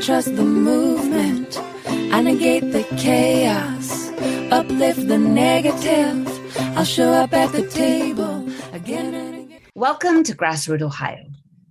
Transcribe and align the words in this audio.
trust 0.00 0.34
the 0.36 0.44
movement. 0.44 1.60
I 1.86 2.22
negate 2.22 2.72
the 2.72 2.84
chaos, 2.96 4.08
uplift 4.50 5.06
the 5.06 5.18
negative. 5.18 6.26
I'll 6.76 6.84
show 6.84 7.12
up 7.12 7.32
at 7.32 7.52
the 7.52 7.66
table 7.68 8.48
again 8.72 9.14
and 9.14 9.44
again. 9.44 9.60
Welcome 9.74 10.24
to 10.24 10.34
Grassroot 10.34 10.82
Ohio, 10.82 11.24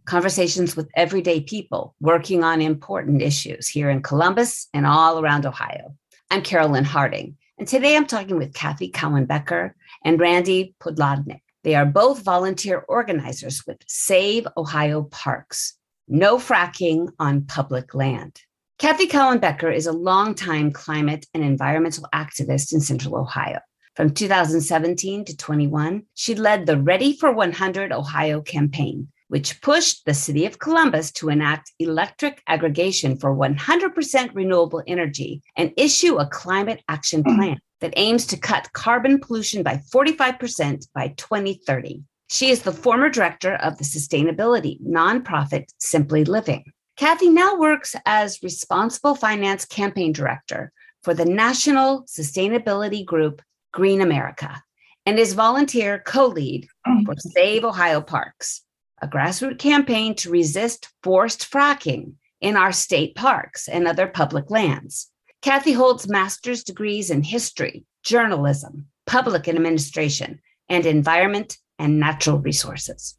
conversations 0.06 0.76
with 0.76 0.90
everyday 0.96 1.42
people 1.42 1.96
working 2.00 2.44
on 2.44 2.62
important 2.62 3.22
issues 3.22 3.68
here 3.68 3.90
in 3.90 4.02
Columbus 4.02 4.68
and 4.74 4.86
all 4.86 5.20
around 5.20 5.46
Ohio. 5.46 5.96
I'm 6.30 6.44
Carolyn 6.44 6.86
Harding, 6.86 7.38
and 7.58 7.68
today 7.68 7.98
I'm 7.98 8.08
talking 8.08 8.38
with 8.38 8.54
Cathy 8.54 8.90
Cowan 8.90 9.26
Becker 9.26 9.76
and 10.06 10.20
Randi 10.20 10.76
Pokladnik. 10.80 11.42
They 11.64 11.76
are 11.76 11.86
both 11.86 12.24
volunteer 12.24 12.86
organizers 12.88 13.66
with 13.68 13.78
Save 13.88 14.48
Ohio 14.58 15.04
Parks, 15.04 15.76
no 16.12 16.38
fracking 16.38 17.08
on 17.20 17.46
public 17.46 17.96
land. 17.96 18.42
Cathy 18.78 19.08
Cowan 19.08 19.40
Becker 19.40 19.72
is 19.72 19.88
a 19.88 19.94
longtime 19.94 20.72
climate 20.72 21.26
and 21.34 21.42
environmental 21.42 22.06
activist 22.14 22.74
in 22.74 22.82
Central 22.82 23.16
Ohio. 23.16 23.60
From 23.96 24.14
2017 24.14 25.24
to 25.26 25.38
21, 25.38 26.04
she 26.14 26.36
led 26.36 26.66
the 26.66 26.82
Ready 26.82 27.16
for 27.16 27.32
100 27.32 27.94
Ohio 27.94 28.42
campaign, 28.42 29.08
which 29.30 29.62
pushed 29.62 30.04
the 30.06 30.14
city 30.14 30.46
of 30.46 30.60
Columbus 30.60 31.14
to 31.14 31.30
enact 31.30 31.72
electric 31.80 32.42
aggregation 32.46 33.18
for 33.18 33.34
100% 33.34 34.36
renewable 34.36 34.84
energy 34.88 35.42
and 35.56 35.72
issue 35.78 36.18
a 36.18 36.28
climate 36.28 36.84
action 36.90 37.24
plan 37.24 37.58
that 37.80 37.94
aims 37.96 38.26
to 38.28 38.38
cut 38.38 38.72
carbon 38.74 39.18
pollution 39.18 39.64
by 39.64 39.82
45% 39.94 40.88
by 40.94 41.08
2030. 41.16 42.04
She 42.32 42.50
is 42.50 42.62
the 42.62 42.72
former 42.72 43.10
director 43.10 43.56
of 43.56 43.78
the 43.78 43.84
sustainability 43.84 44.80
nonprofit 44.82 45.66
Simply 45.82 46.24
Living. 46.24 46.64
Cathy 46.96 47.28
now 47.28 47.58
works 47.58 47.94
as 48.06 48.42
responsible 48.42 49.16
finance 49.16 49.66
campaign 49.66 50.14
director 50.14 50.72
for 51.04 51.14
the 51.14 51.26
national 51.26 52.04
sustainability 52.04 53.04
group 53.06 53.42
Green 53.74 54.00
America 54.00 54.64
and 55.06 55.20
is 55.20 55.34
volunteer 55.34 56.02
co 56.06 56.28
lead 56.28 56.70
for 57.06 57.16
Save 57.18 57.66
Ohio 57.66 58.00
Parks, 58.00 58.62
a 59.02 59.10
grassroots 59.10 59.60
campaign 59.60 60.16
to 60.16 60.30
resist 60.30 60.88
forced 61.04 61.52
fracking 61.52 62.14
in 62.40 62.56
our 62.56 62.72
state 62.72 63.14
parks 63.14 63.68
and 63.68 63.86
other 63.86 64.08
public 64.08 64.50
lands. 64.50 65.12
Cathy 65.42 65.74
holds 65.74 66.08
master's 66.08 66.64
degrees 66.64 67.10
in 67.10 67.24
history, 67.24 67.84
journalism, 68.04 68.88
public 69.06 69.50
administration, 69.50 70.40
and 70.70 70.86
environment 70.86 71.58
and 71.82 72.00
natural 72.00 72.40
resources. 72.40 73.18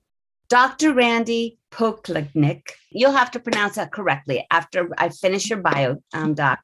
Dr. 0.48 0.92
Randi 0.92 1.58
Pokladnik, 1.70 2.72
you'll 2.90 3.12
have 3.12 3.30
to 3.32 3.40
pronounce 3.40 3.76
that 3.76 3.90
correctly 3.90 4.46
after 4.50 4.90
I 4.98 5.08
finish 5.08 5.48
your 5.48 5.60
bio, 5.60 6.02
um, 6.12 6.34
Doc, 6.34 6.60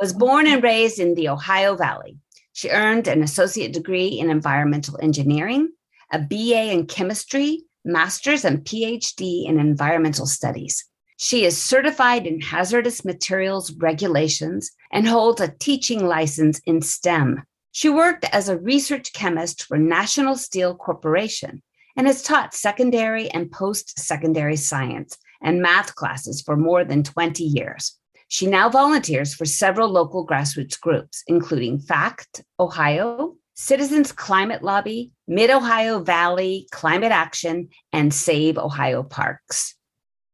was 0.00 0.12
born 0.12 0.46
and 0.46 0.62
raised 0.62 0.98
in 0.98 1.14
the 1.14 1.28
Ohio 1.28 1.76
Valley. 1.76 2.16
She 2.52 2.70
earned 2.70 3.08
an 3.08 3.22
associate 3.22 3.72
degree 3.72 4.06
in 4.06 4.30
environmental 4.30 4.98
engineering, 5.02 5.70
a 6.12 6.20
BA 6.20 6.72
in 6.72 6.86
chemistry, 6.86 7.64
master's 7.84 8.44
and 8.44 8.64
PhD 8.64 9.46
in 9.46 9.58
environmental 9.58 10.26
studies. 10.26 10.84
She 11.16 11.44
is 11.44 11.60
certified 11.60 12.26
in 12.26 12.40
hazardous 12.40 13.04
materials 13.04 13.72
regulations 13.72 14.70
and 14.92 15.08
holds 15.08 15.40
a 15.40 15.48
teaching 15.48 16.06
license 16.06 16.60
in 16.66 16.82
STEM. 16.82 17.42
She 17.78 17.88
worked 17.88 18.24
as 18.32 18.48
a 18.48 18.58
research 18.58 19.12
chemist 19.12 19.62
for 19.62 19.78
National 19.78 20.34
Steel 20.34 20.74
Corporation 20.74 21.62
and 21.96 22.08
has 22.08 22.24
taught 22.24 22.52
secondary 22.52 23.30
and 23.30 23.52
post 23.52 24.00
secondary 24.00 24.56
science 24.56 25.16
and 25.40 25.62
math 25.62 25.94
classes 25.94 26.42
for 26.42 26.56
more 26.56 26.84
than 26.84 27.04
20 27.04 27.44
years. 27.44 27.96
She 28.26 28.48
now 28.48 28.68
volunteers 28.68 29.32
for 29.32 29.44
several 29.44 29.90
local 29.90 30.26
grassroots 30.26 30.80
groups, 30.80 31.22
including 31.28 31.78
FACT 31.78 32.42
Ohio, 32.58 33.36
Citizens 33.54 34.10
Climate 34.10 34.64
Lobby, 34.64 35.12
Mid 35.28 35.48
Ohio 35.48 36.00
Valley 36.00 36.66
Climate 36.72 37.12
Action, 37.12 37.68
and 37.92 38.12
Save 38.12 38.58
Ohio 38.58 39.04
Parks. 39.04 39.76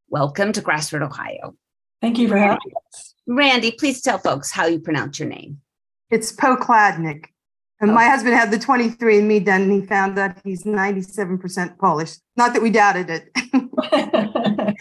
Welcome 0.09 0.51
to 0.53 0.63
Grassroot 0.63 1.03
Ohio. 1.03 1.55
Thank 2.01 2.17
you 2.17 2.27
for 2.27 2.37
having 2.37 2.57
us. 2.91 3.13
Randi, 3.27 3.69
please 3.69 4.01
tell 4.01 4.17
folks 4.17 4.49
how 4.49 4.65
you 4.65 4.79
pronounce 4.79 5.19
your 5.19 5.29
name. 5.29 5.61
It's 6.09 6.31
Pokladnik. 6.31 7.25
And 7.81 7.93
my 7.93 8.05
oh. 8.05 8.09
husband 8.09 8.35
had 8.35 8.51
the 8.51 8.57
23andMe 8.57 9.43
done, 9.43 9.63
and 9.63 9.71
he 9.71 9.81
found 9.85 10.17
that 10.17 10.39
he's 10.43 10.63
97% 10.63 11.77
Polish. 11.77 12.15
Not 12.37 12.53
that 12.53 12.61
we 12.61 12.69
doubted 12.69 13.09
it. 13.09 13.29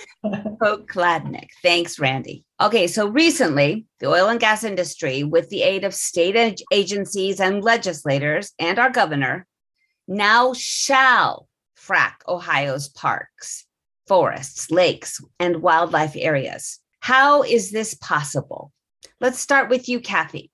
Pokladnik. 0.59 1.49
Thanks, 1.63 1.99
Randi. 1.99 2.45
Okay, 2.61 2.87
so 2.87 3.09
recently, 3.09 3.87
the 3.99 4.07
oil 4.07 4.29
and 4.29 4.39
gas 4.39 4.63
industry, 4.63 5.25
with 5.25 5.49
the 5.49 5.63
aid 5.63 5.85
of 5.85 5.93
state 5.93 6.63
agencies 6.73 7.41
and 7.41 7.65
legislators 7.65 8.53
and 8.59 8.79
our 8.79 8.91
governor, 8.91 9.47
now 10.07 10.53
shall 10.53 11.49
frack 11.77 12.15
Ohio's 12.29 12.89
parks, 12.89 13.67
forests, 14.07 14.71
lakes, 14.71 15.21
and 15.41 15.63
wildlife 15.63 16.15
areas. 16.17 16.79
How 17.01 17.43
is 17.43 17.73
this 17.73 17.95
possible? 17.95 18.73
Let's 19.21 19.39
start 19.39 19.69
with 19.69 19.89
you, 19.89 20.01
Cathy. 20.01 20.51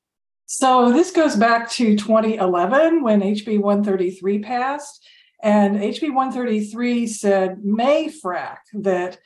So 0.52 0.92
this 0.92 1.12
goes 1.12 1.36
back 1.36 1.70
to 1.70 1.94
2011 1.96 3.04
when 3.04 3.20
HB 3.20 3.60
133 3.60 4.40
passed. 4.40 5.08
And 5.40 5.78
HB 5.78 6.12
133 6.12 7.06
said 7.06 7.64
may 7.64 8.08
frack 8.08 8.56
that 8.72 9.18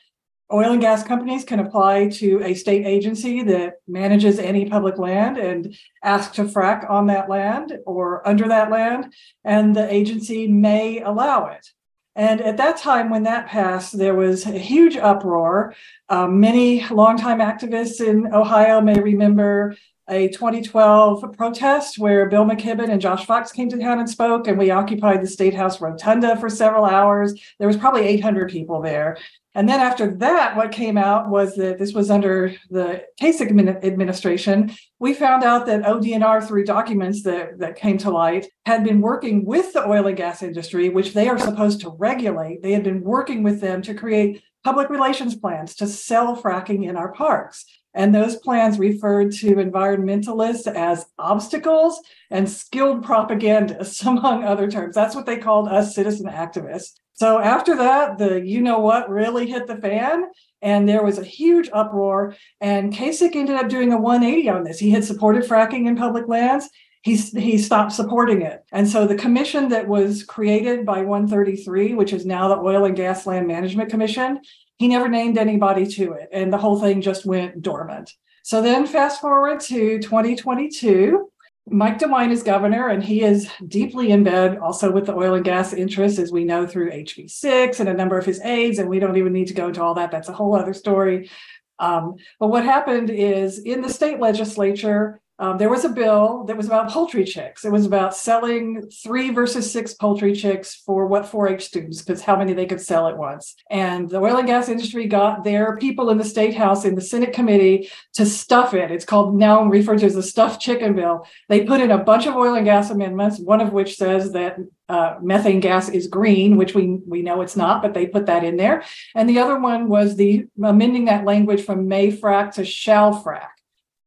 oil 0.53 0.73
and 0.73 0.83
gas 0.83 1.03
companies 1.03 1.43
can 1.43 1.61
apply 1.61 2.09
to 2.09 2.43
a 2.45 2.53
state 2.53 2.85
agency 2.85 3.43
that 3.45 3.77
manages 3.89 4.39
any 4.39 4.69
public 4.69 4.99
land 4.99 5.39
and 5.39 5.75
ask 6.03 6.35
to 6.35 6.45
frack 6.45 6.91
on 6.91 7.07
that 7.07 7.31
land 7.31 7.79
or 7.87 8.29
under 8.29 8.47
that 8.49 8.71
land, 8.71 9.11
and 9.45 9.75
the 9.75 9.91
agency 9.91 10.47
may 10.47 11.01
allow 11.01 11.47
it. 11.47 11.67
And 12.15 12.43
at 12.43 12.59
that 12.59 12.77
time, 12.77 13.09
when 13.09 13.23
that 13.23 13.49
passed, 13.49 13.97
there 13.97 14.15
was 14.15 14.45
a 14.47 14.59
huge 14.59 14.97
uproar. 14.97 15.75
Um, 16.11 16.39
many 16.39 16.87
longtime 16.87 17.39
activists 17.39 18.07
in 18.07 18.33
Ohio 18.33 18.83
may 18.83 19.01
remember 19.01 19.75
a 20.09 20.29
2012 20.29 21.33
protest 21.37 21.99
where 21.99 22.29
Bill 22.29 22.45
McKibben 22.45 22.91
and 22.91 23.01
Josh 23.01 23.25
Fox 23.25 23.53
came 23.53 23.69
to 23.71 23.79
town 23.79 23.99
and 23.99 24.09
spoke, 24.09 24.47
and 24.47 24.59
we 24.59 24.71
occupied 24.71 25.23
the 25.23 25.27
State 25.27 25.55
House 25.55 25.81
rotunda 25.81 26.37
for 26.37 26.51
several 26.51 26.85
hours. 26.85 27.35
There 27.59 27.69
was 27.69 27.77
probably 27.77 28.03
800 28.03 28.51
people 28.51 28.83
there. 28.83 29.17
And 29.57 29.69
then 29.69 29.81
after 29.81 30.11
that, 30.17 30.57
what 30.57 30.73
came 30.73 30.99
out 30.99 31.29
was 31.29 31.55
that 31.57 31.79
this 31.79 31.93
was 31.93 32.11
under 32.11 32.55
the 32.71 33.05
Kasich 33.21 33.85
administration. 33.85 34.73
We 34.99 35.15
found 35.15 35.45
out 35.45 35.67
that 35.67 35.85
ODNR, 35.85 36.47
through 36.47 36.65
documents 36.65 37.23
that, 37.23 37.61
that 37.61 37.77
came 37.77 37.97
to 37.99 38.11
light, 38.11 38.49
had 38.67 38.83
been 38.83 39.01
working 39.01 39.45
with 39.45 39.73
the 39.73 39.87
oil 39.87 40.09
and 40.09 40.17
gas 40.17 40.43
industry, 40.43 40.89
which 40.89 41.15
they 41.15 41.29
are 41.29 41.39
supposed 41.39 41.81
to 41.83 41.91
regulate. 41.91 42.63
They 42.63 42.73
had 42.73 42.83
been 42.83 43.03
working 43.03 43.45
with 43.45 43.61
them 43.61 43.81
to 43.83 43.95
create 43.95 44.43
public 44.65 44.91
relations 44.91 45.37
plans 45.37 45.77
to 45.77 45.87
sell 45.87 46.37
fracking 46.37 46.89
in 46.89 46.97
our 46.97 47.13
parks. 47.13 47.65
And 47.95 48.15
those 48.15 48.37
plans 48.37 48.79
referred 48.79 49.33
to 49.33 49.55
environmentalists 49.55 50.67
as 50.67 51.07
obstacles 51.19 52.01
and 52.31 52.49
skilled 52.49 53.05
propagandists, 53.05 54.03
among 54.07 54.45
other 54.45 54.71
terms. 54.71 54.95
That's 54.95 55.15
what 55.15 55.27
they 55.27 55.39
called 55.39 55.69
us 55.69 55.95
citizen 55.95 56.27
activists. 56.27 56.99
So 57.15 57.39
after 57.39 57.77
that, 57.77 58.19
the 58.19 58.41
you 58.45 58.61
know 58.61 58.81
what 58.81 59.09
really 59.09 59.47
hit 59.47 59.69
the 59.69 59.77
fan, 59.77 60.25
and 60.61 60.89
there 60.89 61.05
was 61.05 61.19
a 61.19 61.25
huge 61.25 61.71
uproar. 61.73 62.35
And 62.61 62.93
Kasich 62.93 63.37
ended 63.37 63.55
up 63.55 63.69
doing 63.69 63.93
a 63.93 64.01
180 64.01 64.49
on 64.49 64.65
this. 64.65 64.81
He 64.81 64.91
had 64.91 65.05
supported 65.05 65.45
fracking 65.45 65.87
in 65.87 65.97
public 65.97 66.27
lands. 66.27 66.69
He, 67.03 67.17
he 67.17 67.59
stopped 67.59 67.93
supporting 67.93 68.41
it. 68.41 68.65
And 68.73 68.89
so 68.89 69.07
the 69.07 69.15
commission 69.15 69.69
that 69.69 69.87
was 69.87 70.25
created 70.25 70.87
by 70.87 71.03
133, 71.03 71.93
which 71.93 72.15
is 72.15 72.25
now 72.25 72.49
the 72.49 72.57
Oil 72.57 72.87
and 72.87 72.97
Gas 72.97 73.27
Land 73.27 73.47
Management 73.47 73.91
Commission, 73.91 74.41
he 74.79 74.89
never 74.89 75.09
named 75.09 75.39
anybody 75.39 75.87
to 75.87 76.13
it. 76.13 76.29
And 76.33 76.53
the 76.53 76.59
whole 76.59 76.81
thing 76.81 77.01
just 77.01 77.25
went 77.25 77.63
dormant. 77.63 78.13
So 78.43 78.61
then 78.61 78.87
fast 78.87 79.21
forward 79.21 79.61
to 79.61 79.99
2022. 79.99 81.31
Mike 81.67 81.99
DeWine 81.99 82.31
is 82.31 82.43
governor, 82.43 82.89
and 82.89 83.03
he 83.03 83.23
is 83.23 83.51
deeply 83.67 84.11
in 84.11 84.23
bed 84.23 84.59
also 84.59 84.93
with 84.93 85.07
the 85.07 85.15
oil 85.15 85.33
and 85.33 85.45
gas 85.45 85.73
interests, 85.73 86.19
as 86.19 86.31
we 86.31 86.45
know 86.45 86.67
through 86.67 86.91
HB6 86.91 87.81
and 87.81 87.89
a 87.89 87.95
number 87.95 88.19
of 88.19 88.27
his 88.27 88.41
aides. 88.43 88.79
And 88.79 88.91
we 88.91 88.99
don't 88.99 89.17
even 89.17 89.33
need 89.33 89.47
to 89.49 89.55
go 89.55 89.69
into 89.69 89.83
all 89.83 89.95
that. 89.95 90.11
That's 90.11 90.29
a 90.29 90.35
whole 90.35 90.55
other 90.55 90.75
story. 90.75 91.31
Um, 91.79 92.17
but 92.39 92.49
what 92.49 92.65
happened 92.65 93.09
is 93.09 93.59
in 93.59 93.81
the 93.81 93.89
state 93.89 94.21
legislature, 94.21 95.21
um, 95.39 95.59
there 95.59 95.69
was 95.69 95.85
a 95.85 95.89
bill 95.89 96.45
that 96.45 96.57
was 96.57 96.67
about 96.67 96.91
poultry 96.91 97.25
chicks. 97.25 97.65
It 97.65 97.73
was 97.73 97.87
about 97.87 98.15
selling 98.15 98.89
three 99.03 99.31
versus 99.31 99.71
six 99.71 99.93
poultry 99.93 100.33
chicks 100.33 100.77
for 100.77 101.07
what 101.07 101.27
4 101.27 101.49
H 101.49 101.65
students, 101.65 102.03
because 102.03 102.23
how 102.23 102.37
many 102.37 102.53
they 102.53 102.67
could 102.67 102.81
sell 102.81 103.09
at 103.09 103.19
once. 103.19 103.57
And 103.69 104.09
the 104.09 104.19
oil 104.19 104.37
and 104.37 104.47
gas 104.47 104.69
industry 104.69 105.07
got 105.07 105.43
their 105.43 105.77
people 105.77 106.11
in 106.11 106.19
the 106.19 106.25
state 106.25 106.55
house, 106.55 106.85
in 106.85 106.95
the 106.95 107.01
Senate 107.01 107.33
committee, 107.33 107.91
to 108.13 108.25
stuff 108.25 108.75
it. 108.75 108.93
It's 108.93 109.05
called 109.05 109.37
now 109.37 109.65
referred 109.65 109.99
to 110.01 110.07
as 110.07 110.15
the 110.15 110.23
stuffed 110.23 110.61
chicken 110.61 110.95
bill. 110.95 111.27
They 111.49 111.65
put 111.65 111.81
in 111.81 111.91
a 111.91 111.99
bunch 111.99 112.27
of 112.27 112.37
oil 112.37 112.55
and 112.55 112.65
gas 112.65 112.91
amendments, 112.91 113.41
one 113.41 113.61
of 113.61 113.73
which 113.73 113.97
says 113.97 114.33
that 114.33 114.57
uh, 114.89 115.17
methane 115.21 115.61
gas 115.61 115.89
is 115.89 116.07
green, 116.07 116.57
which 116.57 116.75
we, 116.75 116.99
we 117.07 117.23
know 117.23 117.41
it's 117.41 117.57
not, 117.57 117.83
but 117.83 117.95
they 117.95 118.07
put 118.07 118.27
that 118.27 118.45
in 118.45 118.57
there. 118.57 118.85
And 119.15 119.29
the 119.29 119.39
other 119.39 119.59
one 119.59 119.89
was 119.89 120.15
the 120.15 120.47
amending 120.63 121.07
that 121.07 121.25
language 121.25 121.65
from 121.65 121.89
may 121.89 122.13
frack 122.13 122.55
to 122.55 122.65
shall 122.65 123.23
frack. 123.25 123.54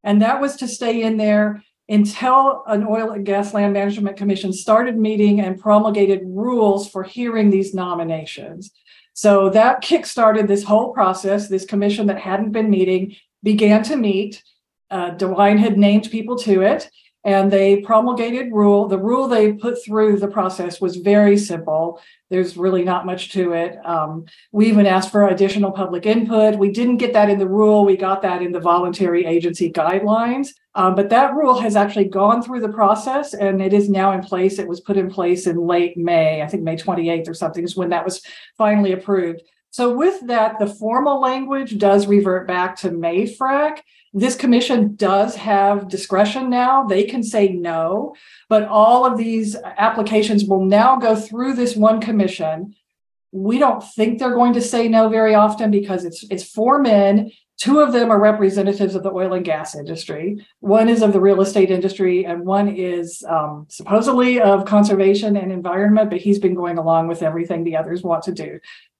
And 0.07 0.21
that 0.21 0.39
was 0.39 0.55
to 0.55 0.69
stay 0.69 1.01
in 1.01 1.17
there 1.17 1.61
until 1.89 2.63
an 2.65 2.85
oil 2.87 3.11
and 3.11 3.25
gas 3.25 3.53
land 3.53 3.73
management 3.73 4.15
commission 4.15 4.53
started 4.53 4.97
meeting 4.97 5.41
and 5.41 5.59
promulgated 5.59 6.21
rules 6.23 6.89
for 6.89 7.03
hearing 7.03 7.49
these 7.49 7.73
nominations. 7.73 8.71
So 9.11 9.49
that 9.49 9.83
kickstarted 9.83 10.47
this 10.47 10.63
whole 10.63 10.93
process. 10.93 11.49
This 11.49 11.65
commission 11.65 12.07
that 12.07 12.19
hadn't 12.19 12.53
been 12.53 12.69
meeting 12.69 13.17
began 13.43 13.83
to 13.83 13.97
meet. 13.97 14.43
Uh, 14.89 15.11
DeWine 15.11 15.59
had 15.59 15.77
named 15.77 16.09
people 16.09 16.37
to 16.37 16.61
it 16.61 16.89
and 17.23 17.51
they 17.51 17.81
promulgated 17.81 18.53
rule. 18.53 18.87
The 18.87 18.97
rule 18.97 19.27
they 19.27 19.53
put 19.53 19.83
through 19.83 20.17
the 20.17 20.27
process 20.27 20.79
was 20.79 20.95
very 20.97 21.37
simple. 21.37 21.99
There's 22.29 22.55
really 22.55 22.83
not 22.83 23.05
much 23.05 23.31
to 23.33 23.53
it. 23.53 23.77
Um, 23.85 24.25
we 24.51 24.67
even 24.67 24.85
asked 24.85 25.11
for 25.11 25.27
additional 25.27 25.71
public 25.71 26.05
input. 26.05 26.57
We 26.57 26.71
didn't 26.71 26.97
get 26.97 27.13
that 27.13 27.29
in 27.29 27.39
the 27.39 27.47
rule. 27.47 27.85
We 27.85 27.97
got 27.97 28.21
that 28.21 28.41
in 28.41 28.51
the 28.51 28.59
voluntary 28.59 29.25
agency 29.25 29.71
guidelines. 29.71 30.49
Um, 30.75 30.93
but 30.93 31.09
that 31.09 31.33
rule 31.33 31.59
has 31.59 31.75
actually 31.75 32.05
gone 32.05 32.43
through 32.43 32.61
the 32.61 32.69
process 32.69 33.33
and 33.33 33.61
it 33.61 33.73
is 33.73 33.89
now 33.89 34.11
in 34.11 34.21
place. 34.21 34.59
It 34.59 34.67
was 34.67 34.79
put 34.79 34.95
in 34.95 35.09
place 35.09 35.47
in 35.47 35.57
late 35.57 35.97
may 35.97 36.41
i 36.41 36.47
think 36.47 36.63
may 36.63 36.77
28th 36.77 37.27
or 37.27 37.33
something 37.33 37.63
is 37.63 37.75
when 37.75 37.89
that 37.89 38.05
was 38.05 38.21
finally 38.57 38.91
approved. 38.91 39.41
So 39.71 39.93
with 39.93 40.25
that 40.27 40.59
the 40.59 40.67
formal 40.67 41.19
language 41.19 41.77
does 41.77 42.07
revert 42.07 42.47
back 42.47 42.77
to 42.77 42.91
mayfrac 42.91 43.79
this 44.19 44.35
commission 44.35 44.95
does 44.95 45.35
have 45.35 45.89
discretion 45.89 46.49
now. 46.49 46.85
They 46.85 47.03
can 47.03 47.21
say 47.23 47.49
no, 47.49 48.15
but 48.49 48.63
all 48.63 49.05
of 49.05 49.17
these 49.17 49.55
applications 49.55 50.45
will 50.45 50.65
now 50.65 50.97
go 50.97 51.15
through 51.15 51.53
this 51.53 51.75
one 51.75 52.01
commission. 52.01 52.75
We 53.31 53.59
don't 53.59 53.83
think 53.83 54.17
they're 54.17 54.33
going 54.33 54.53
to 54.53 54.61
say 54.61 54.87
no 54.87 55.09
very 55.09 55.35
often 55.35 55.69
because 55.69 56.03
it's 56.03 56.23
it's 56.31 56.43
four 56.43 56.79
men. 56.79 57.31
Two 57.59 57.79
of 57.79 57.91
them 57.91 58.11
are 58.11 58.19
representatives 58.19 58.95
of 58.95 59.03
the 59.03 59.11
oil 59.11 59.33
and 59.33 59.43
gas 59.43 59.75
industry. 59.75 60.45
One 60.59 60.89
is 60.89 61.01
of 61.01 61.11
the 61.11 61.19
real 61.19 61.41
estate 61.41 61.71
industry, 61.71 62.25
and 62.25 62.45
one 62.45 62.69
is 62.69 63.23
um, 63.27 63.65
supposedly 63.67 64.39
of 64.39 64.65
conservation 64.65 65.35
and 65.35 65.51
environment, 65.51 66.11
but 66.11 66.21
he's 66.21 66.39
been 66.39 66.53
going 66.53 66.77
along 66.77 67.07
with 67.07 67.23
everything 67.23 67.63
the 67.63 67.75
others 67.75 68.03
want 68.03 68.23
to 68.23 68.31
do. 68.31 68.59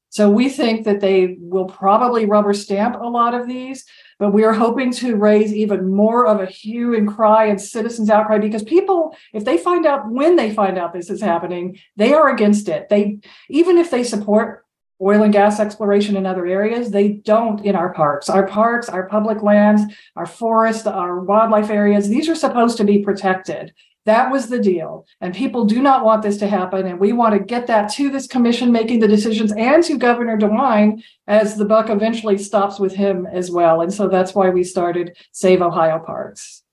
So 0.10 0.30
we 0.32 0.50
think 0.50 0.86
that 0.86 1.02
they 1.02 1.38
will 1.40 1.66
probably 1.66 2.26
rubber 2.26 2.54
stamp 2.54 2.96
a 3.00 3.08
lot 3.08 3.34
of 3.34 3.48
these, 3.48 3.86
but 4.20 4.34
we 4.34 4.44
are 4.44 4.54
hoping 4.54 4.92
to 4.92 5.16
raise 5.16 5.54
even 5.54 5.94
more 5.94 6.26
of 6.26 6.40
a 6.40 6.46
hue 6.46 6.96
and 6.96 7.08
cry 7.08 7.46
and 7.46 7.62
citizens 7.62 8.10
outcry 8.10 8.40
because 8.40 8.64
people, 8.64 9.16
if 9.34 9.46
they 9.46 9.58
find 9.58 9.86
out 9.86 10.10
when 10.10 10.36
they 10.36 10.54
find 10.54 10.78
out 10.78 10.94
this 10.94 11.10
is 11.10 11.22
happening, 11.22 11.80
they 11.96 12.14
are 12.14 12.30
against 12.30 12.68
it. 12.70 12.90
They 12.90 13.20
even 13.50 13.78
if 13.78 13.92
they 13.92 14.04
support 14.04 14.66
oil 15.00 15.22
and 15.22 15.34
gas 15.34 15.60
exploration 15.60 16.16
in 16.16 16.26
other 16.26 16.48
areas, 16.48 16.90
they 16.90 17.10
don't 17.10 17.64
in 17.64 17.76
our 17.76 17.94
parks. 17.94 18.30
Our 18.30 18.48
parks, 18.48 18.90
our 18.90 19.08
public 19.08 19.44
lands, 19.44 19.84
our 20.16 20.26
forests, 20.26 20.88
our 20.88 21.20
wildlife 21.20 21.70
areas, 21.70 22.10
these 22.10 22.28
are 22.28 22.36
supposed 22.36 22.78
to 22.78 22.84
be 22.84 23.04
protected. 23.04 23.74
That 24.08 24.32
was 24.32 24.48
the 24.48 24.60
deal. 24.60 25.06
And 25.20 25.36
people 25.36 25.66
do 25.66 25.82
not 25.82 26.06
want 26.06 26.24
this 26.24 26.38
to 26.38 26.48
happen. 26.48 26.88
And 26.88 26.98
we 26.98 27.12
want 27.12 27.34
to 27.34 27.44
get 27.44 27.68
that 27.68 27.92
to 27.96 28.10
this 28.10 28.26
commission 28.26 28.72
making 28.72 29.02
the 29.02 29.08
decisions 29.08 29.52
and 29.52 29.84
to 29.84 29.98
Governor 29.98 30.38
DeWine 30.38 31.04
as 31.28 31.58
the 31.58 31.66
buck 31.66 31.90
eventually 31.90 32.38
stops 32.38 32.80
with 32.80 32.96
him 32.96 33.28
as 33.30 33.52
well. 33.52 33.82
And 33.82 33.94
so 33.94 34.08
that's 34.08 34.34
why 34.34 34.50
we 34.50 34.64
started 34.64 35.18
Save 35.34 35.62
Ohio 35.62 36.00
Parks. 36.00 36.64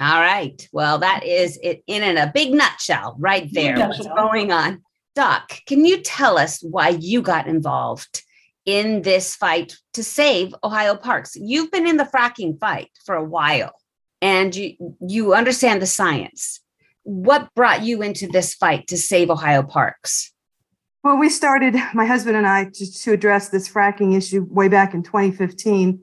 All 0.00 0.20
right. 0.20 0.68
Well, 0.70 0.98
that 0.98 1.24
is 1.24 1.58
it 1.64 1.82
in 1.88 2.16
a 2.16 2.30
big 2.32 2.54
nutshell 2.54 3.16
right 3.18 3.48
there. 3.52 3.76
What's 3.76 4.06
going 4.06 4.52
on? 4.52 4.84
Doc, 5.16 5.52
can 5.66 5.84
you 5.84 6.00
tell 6.00 6.38
us 6.38 6.62
why 6.62 6.90
you 6.90 7.22
got 7.22 7.48
involved 7.48 8.22
in 8.66 9.02
this 9.02 9.34
fight 9.34 9.76
to 9.94 10.04
save 10.04 10.54
Ohio 10.62 10.94
parks? 10.94 11.34
You've 11.34 11.72
been 11.72 11.88
in 11.88 11.96
the 11.96 12.04
fracking 12.04 12.60
fight 12.60 12.90
for 13.04 13.16
a 13.16 13.24
while 13.24 13.72
and 14.22 14.54
you 14.54 14.96
you 15.00 15.34
understand 15.34 15.82
the 15.82 15.86
science 15.86 16.60
what 17.04 17.48
brought 17.54 17.82
you 17.82 18.02
into 18.02 18.26
this 18.26 18.54
fight 18.54 18.88
to 18.88 18.98
save 18.98 19.30
Ohio 19.30 19.62
parks? 19.62 20.32
Well, 21.02 21.18
we 21.18 21.28
started, 21.28 21.74
my 21.94 22.06
husband 22.06 22.36
and 22.36 22.46
I, 22.46 22.64
to, 22.64 22.92
to 23.02 23.12
address 23.12 23.50
this 23.50 23.68
fracking 23.68 24.16
issue 24.16 24.46
way 24.50 24.68
back 24.68 24.94
in 24.94 25.02
2015. 25.02 26.00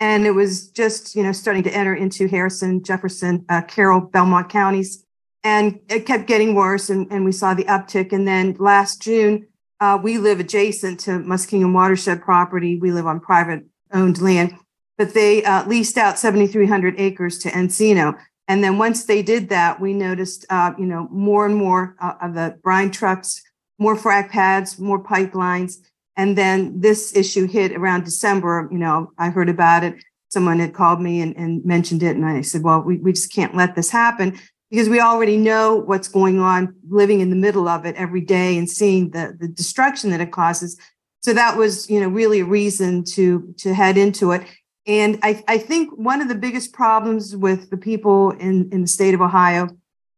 And 0.00 0.26
it 0.26 0.30
was 0.30 0.68
just, 0.68 1.16
you 1.16 1.22
know, 1.22 1.32
starting 1.32 1.64
to 1.64 1.74
enter 1.74 1.94
into 1.94 2.28
Harrison, 2.28 2.84
Jefferson, 2.84 3.44
uh, 3.48 3.62
Carroll, 3.62 4.00
Belmont 4.00 4.48
counties. 4.48 5.04
And 5.42 5.80
it 5.88 6.06
kept 6.06 6.26
getting 6.26 6.54
worse. 6.54 6.90
And, 6.90 7.10
and 7.10 7.24
we 7.24 7.32
saw 7.32 7.54
the 7.54 7.64
uptick. 7.64 8.12
And 8.12 8.28
then 8.28 8.54
last 8.58 9.02
June, 9.02 9.48
uh, 9.80 9.98
we 10.00 10.18
live 10.18 10.40
adjacent 10.40 11.00
to 11.00 11.12
Muskingum 11.12 11.72
watershed 11.72 12.20
property. 12.20 12.76
We 12.76 12.92
live 12.92 13.06
on 13.06 13.20
private 13.20 13.64
owned 13.92 14.20
land, 14.20 14.54
but 14.96 15.14
they 15.14 15.44
uh, 15.44 15.66
leased 15.66 15.96
out 15.96 16.18
7,300 16.18 16.94
acres 16.98 17.38
to 17.38 17.50
Encino. 17.50 18.18
And 18.48 18.64
then 18.64 18.78
once 18.78 19.04
they 19.04 19.22
did 19.22 19.50
that, 19.50 19.78
we 19.80 19.92
noticed, 19.92 20.46
uh, 20.50 20.72
you 20.78 20.86
know, 20.86 21.06
more 21.10 21.46
and 21.46 21.54
more 21.54 21.94
uh, 22.00 22.14
of 22.22 22.34
the 22.34 22.58
brine 22.62 22.90
trucks, 22.90 23.42
more 23.78 23.94
frac 23.94 24.30
pads, 24.30 24.78
more 24.78 25.02
pipelines. 25.02 25.76
And 26.16 26.36
then 26.36 26.80
this 26.80 27.14
issue 27.14 27.46
hit 27.46 27.72
around 27.72 28.04
December. 28.04 28.68
You 28.72 28.78
know, 28.78 29.12
I 29.18 29.28
heard 29.28 29.48
about 29.48 29.84
it. 29.84 30.02
Someone 30.30 30.58
had 30.58 30.74
called 30.74 31.00
me 31.00 31.20
and, 31.20 31.36
and 31.36 31.64
mentioned 31.64 32.02
it. 32.02 32.16
And 32.16 32.24
I 32.26 32.40
said, 32.40 32.62
well, 32.62 32.80
we, 32.80 32.96
we 32.96 33.12
just 33.12 33.32
can't 33.32 33.54
let 33.54 33.76
this 33.76 33.90
happen 33.90 34.38
because 34.70 34.88
we 34.88 35.00
already 35.00 35.36
know 35.36 35.76
what's 35.76 36.08
going 36.08 36.40
on 36.40 36.74
living 36.88 37.20
in 37.20 37.30
the 37.30 37.36
middle 37.36 37.68
of 37.68 37.86
it 37.86 37.96
every 37.96 38.20
day 38.20 38.58
and 38.58 38.68
seeing 38.68 39.10
the, 39.10 39.36
the 39.38 39.48
destruction 39.48 40.10
that 40.10 40.20
it 40.20 40.32
causes. 40.32 40.78
So 41.20 41.32
that 41.34 41.56
was, 41.56 41.88
you 41.90 42.00
know, 42.00 42.08
really 42.08 42.40
a 42.40 42.44
reason 42.44 43.04
to 43.04 43.54
to 43.58 43.74
head 43.74 43.96
into 43.96 44.32
it. 44.32 44.46
And 44.88 45.18
I, 45.22 45.44
I 45.46 45.58
think 45.58 45.90
one 45.96 46.22
of 46.22 46.28
the 46.28 46.34
biggest 46.34 46.72
problems 46.72 47.36
with 47.36 47.68
the 47.68 47.76
people 47.76 48.30
in, 48.30 48.70
in 48.72 48.80
the 48.80 48.88
state 48.88 49.12
of 49.12 49.20
Ohio, 49.20 49.68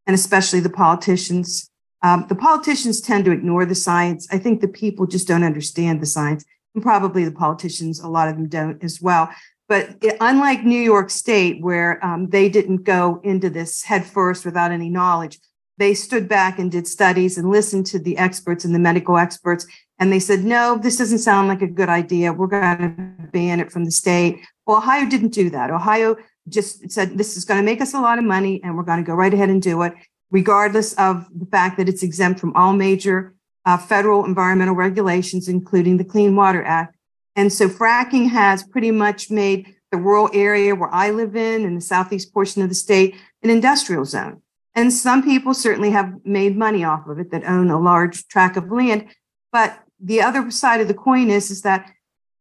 and 0.06 0.14
especially 0.14 0.60
the 0.60 0.70
politicians, 0.70 1.68
um, 2.02 2.24
the 2.28 2.36
politicians 2.36 3.00
tend 3.00 3.24
to 3.24 3.32
ignore 3.32 3.66
the 3.66 3.74
science. 3.74 4.28
I 4.30 4.38
think 4.38 4.60
the 4.60 4.68
people 4.68 5.06
just 5.06 5.26
don't 5.26 5.42
understand 5.42 6.00
the 6.00 6.06
science. 6.06 6.44
And 6.74 6.84
probably 6.84 7.24
the 7.24 7.32
politicians, 7.32 7.98
a 7.98 8.08
lot 8.08 8.28
of 8.28 8.36
them 8.36 8.48
don't 8.48 8.82
as 8.82 9.02
well. 9.02 9.28
But 9.68 9.96
it, 10.02 10.16
unlike 10.20 10.64
New 10.64 10.80
York 10.80 11.10
State, 11.10 11.60
where 11.60 12.04
um, 12.04 12.28
they 12.28 12.48
didn't 12.48 12.84
go 12.84 13.20
into 13.24 13.50
this 13.50 13.82
head 13.82 14.06
first 14.06 14.44
without 14.44 14.70
any 14.70 14.88
knowledge, 14.88 15.40
they 15.78 15.94
stood 15.94 16.28
back 16.28 16.58
and 16.58 16.70
did 16.70 16.86
studies 16.86 17.38
and 17.38 17.50
listened 17.50 17.86
to 17.86 17.98
the 17.98 18.18
experts 18.18 18.64
and 18.64 18.74
the 18.74 18.78
medical 18.78 19.16
experts. 19.16 19.66
And 20.00 20.10
they 20.10 20.18
said, 20.18 20.44
no, 20.44 20.78
this 20.78 20.96
doesn't 20.96 21.18
sound 21.18 21.48
like 21.48 21.60
a 21.60 21.66
good 21.66 21.90
idea. 21.90 22.32
We're 22.32 22.46
going 22.46 22.78
to 22.78 23.28
ban 23.28 23.60
it 23.60 23.70
from 23.70 23.84
the 23.84 23.90
state. 23.90 24.40
Well, 24.66 24.78
Ohio 24.78 25.08
didn't 25.08 25.34
do 25.34 25.50
that. 25.50 25.70
Ohio 25.70 26.16
just 26.48 26.90
said, 26.90 27.18
this 27.18 27.36
is 27.36 27.44
going 27.44 27.60
to 27.60 27.64
make 27.64 27.82
us 27.82 27.92
a 27.92 28.00
lot 28.00 28.18
of 28.18 28.24
money 28.24 28.60
and 28.64 28.76
we're 28.76 28.82
going 28.82 29.04
to 29.04 29.06
go 29.06 29.14
right 29.14 29.32
ahead 29.32 29.50
and 29.50 29.60
do 29.60 29.82
it, 29.82 29.92
regardless 30.30 30.94
of 30.94 31.26
the 31.38 31.44
fact 31.44 31.76
that 31.76 31.88
it's 31.88 32.02
exempt 32.02 32.40
from 32.40 32.56
all 32.56 32.72
major 32.72 33.34
uh, 33.66 33.76
federal 33.76 34.24
environmental 34.24 34.74
regulations, 34.74 35.48
including 35.48 35.98
the 35.98 36.04
Clean 36.04 36.34
Water 36.34 36.64
Act. 36.64 36.96
And 37.36 37.52
so 37.52 37.68
fracking 37.68 38.30
has 38.30 38.62
pretty 38.62 38.90
much 38.90 39.30
made 39.30 39.74
the 39.92 39.98
rural 39.98 40.30
area 40.32 40.74
where 40.74 40.92
I 40.92 41.10
live 41.10 41.36
in, 41.36 41.64
in 41.66 41.74
the 41.74 41.80
southeast 41.80 42.32
portion 42.32 42.62
of 42.62 42.70
the 42.70 42.74
state, 42.74 43.16
an 43.42 43.50
industrial 43.50 44.06
zone. 44.06 44.40
And 44.74 44.92
some 44.92 45.22
people 45.22 45.52
certainly 45.52 45.90
have 45.90 46.24
made 46.24 46.56
money 46.56 46.84
off 46.84 47.06
of 47.06 47.18
it 47.18 47.30
that 47.32 47.44
own 47.44 47.70
a 47.70 47.78
large 47.78 48.26
tract 48.28 48.56
of 48.56 48.70
land. 48.70 49.06
But 49.52 49.78
the 50.02 50.22
other 50.22 50.50
side 50.50 50.80
of 50.80 50.88
the 50.88 50.94
coin 50.94 51.30
is, 51.30 51.50
is 51.50 51.62
that 51.62 51.90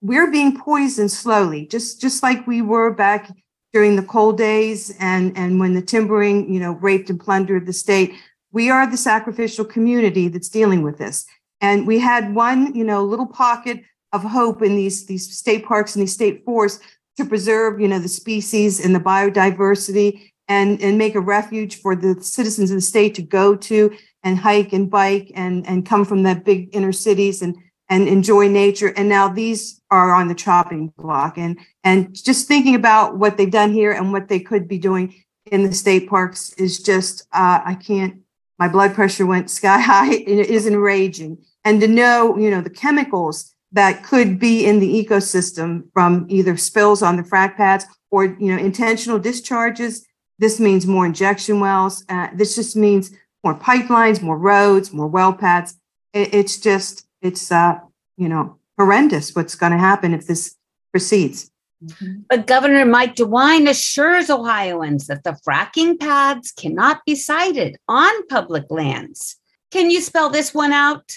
we're 0.02 0.32
being 0.32 0.58
poisoned 0.58 1.12
slowly, 1.12 1.68
just 1.68 2.00
just 2.00 2.24
like 2.24 2.48
we 2.48 2.62
were 2.62 2.92
back 2.92 3.30
during 3.74 3.96
the 3.96 4.04
coal 4.04 4.32
days 4.32 4.96
and 5.00 5.38
and 5.38 5.60
when 5.60 5.74
the 5.74 5.82
timbering, 5.82 6.52
you 6.52 6.60
know, 6.60 6.74
raped 6.74 7.10
and 7.10 7.20
plundered 7.20 7.66
the 7.66 7.74
state. 7.74 8.14
We 8.52 8.70
are 8.70 8.90
the 8.90 8.98
sacrificial 8.98 9.66
community 9.66 10.28
that's 10.28 10.50
dealing 10.50 10.82
with 10.82 10.98
this. 10.98 11.26
And 11.62 11.86
we 11.86 12.00
had 12.00 12.34
one, 12.34 12.74
you 12.74 12.84
know, 12.84 13.04
little 13.04 13.28
pocket 13.28 13.84
of 14.12 14.24
hope 14.24 14.62
in 14.62 14.76
these 14.76 15.06
these 15.06 15.38
state 15.38 15.66
parks 15.66 15.96
and 15.96 16.02
these 16.02 16.14
state 16.14 16.44
forests 16.46 16.84
to 17.18 17.26
preserve, 17.26 17.80
you 17.80 17.88
know, 17.88 18.00
the 18.00 18.08
species 18.08 18.84
and 18.84 18.96
the 18.96 19.00
biodiversity 19.00 20.32
and 20.48 20.82
and 20.82 20.98
make 20.98 21.16
a 21.16 21.20
refuge 21.20 21.82
for 21.82 21.96
the 21.96 22.22
citizens 22.24 22.72
of 22.72 22.76
the 22.76 22.82
state 22.82 23.16
to 23.16 23.22
go 23.22 23.56
to 23.56 23.92
and 24.24 24.38
hike 24.38 24.74
and 24.74 24.90
bike 24.90 25.32
and 25.36 25.66
and 25.68 25.86
come 25.86 26.06
from 26.06 26.24
the 26.24 26.36
big 26.36 26.76
inner 26.76 26.92
cities 26.92 27.42
and 27.42 27.56
and 27.90 28.08
enjoy 28.08 28.48
nature. 28.48 28.94
And 28.96 29.10
now 29.10 29.28
these 29.28 29.82
are 29.90 30.14
on 30.14 30.28
the 30.28 30.36
chopping 30.36 30.94
block. 30.98 31.38
And 31.38 31.60
and 31.84 32.14
just 32.14 32.48
thinking 32.48 32.76
about 32.76 33.18
what 33.18 33.38
they've 33.38 33.50
done 33.50 33.72
here 33.72 33.92
and 33.92 34.12
what 34.12 34.28
they 34.28 34.40
could 34.40 34.68
be 34.68 34.78
doing 34.78 35.14
in 35.52 35.64
the 35.64 35.74
state 35.74 36.10
parks 36.10 36.54
is 36.54 36.82
just, 36.82 37.24
uh, 37.34 37.62
I 37.66 37.76
can't, 37.76 38.22
my 38.58 38.68
blood 38.68 38.94
pressure 38.94 39.26
went 39.26 39.50
sky 39.60 39.80
high. 39.80 40.14
It 40.14 40.28
is 40.28 40.68
enraging. 40.68 41.40
And 41.66 41.82
to 41.82 41.88
know, 41.88 42.38
you 42.38 42.50
know, 42.50 42.62
the 42.62 42.70
chemicals 42.70 43.54
that 43.72 44.04
could 44.04 44.40
be 44.40 44.66
in 44.66 44.80
the 44.80 45.06
ecosystem 45.06 45.84
from 45.94 46.26
either 46.30 46.58
spills 46.58 47.04
on 47.04 47.18
the 47.18 47.24
frac 47.24 47.56
pads 47.56 47.86
or, 48.10 48.26
you 48.26 48.56
know, 48.56 48.58
intentional 48.58 49.20
discharges. 49.20 50.06
This 50.40 50.60
means 50.60 50.88
more 50.88 51.06
injection 51.06 51.60
wells. 51.60 52.04
Uh, 52.10 52.30
this 52.34 52.56
just 52.56 52.76
means 52.76 53.12
more 53.44 53.58
pipelines, 53.58 54.22
more 54.22 54.38
roads, 54.38 54.94
more 54.94 55.08
well 55.08 55.34
pads. 55.34 55.78
It, 56.14 56.34
it's 56.34 56.58
just, 56.58 57.08
it's, 57.22 57.52
uh, 57.52 57.80
you 58.18 58.30
know, 58.30 58.58
horrendous 58.78 59.36
what's 59.36 59.56
going 59.56 59.72
to 59.72 59.78
happen 59.78 60.14
if 60.14 60.28
this 60.28 60.56
proceeds. 60.92 61.52
Mm-hmm. 61.84 62.22
But 62.30 62.48
Governor 62.48 62.86
Mike 62.86 63.16
DeWine 63.16 63.70
assures 63.70 64.30
Ohioans 64.30 65.08
that 65.08 65.24
the 65.24 65.38
fracking 65.48 66.00
pads 66.00 66.52
cannot 66.52 67.06
be 67.06 67.16
sited 67.16 67.78
on 67.88 68.28
public 68.28 68.66
lands. 68.70 69.38
Can 69.72 69.90
you 69.90 70.02
spell 70.02 70.30
this 70.30 70.54
one 70.54 70.74
out, 70.74 71.16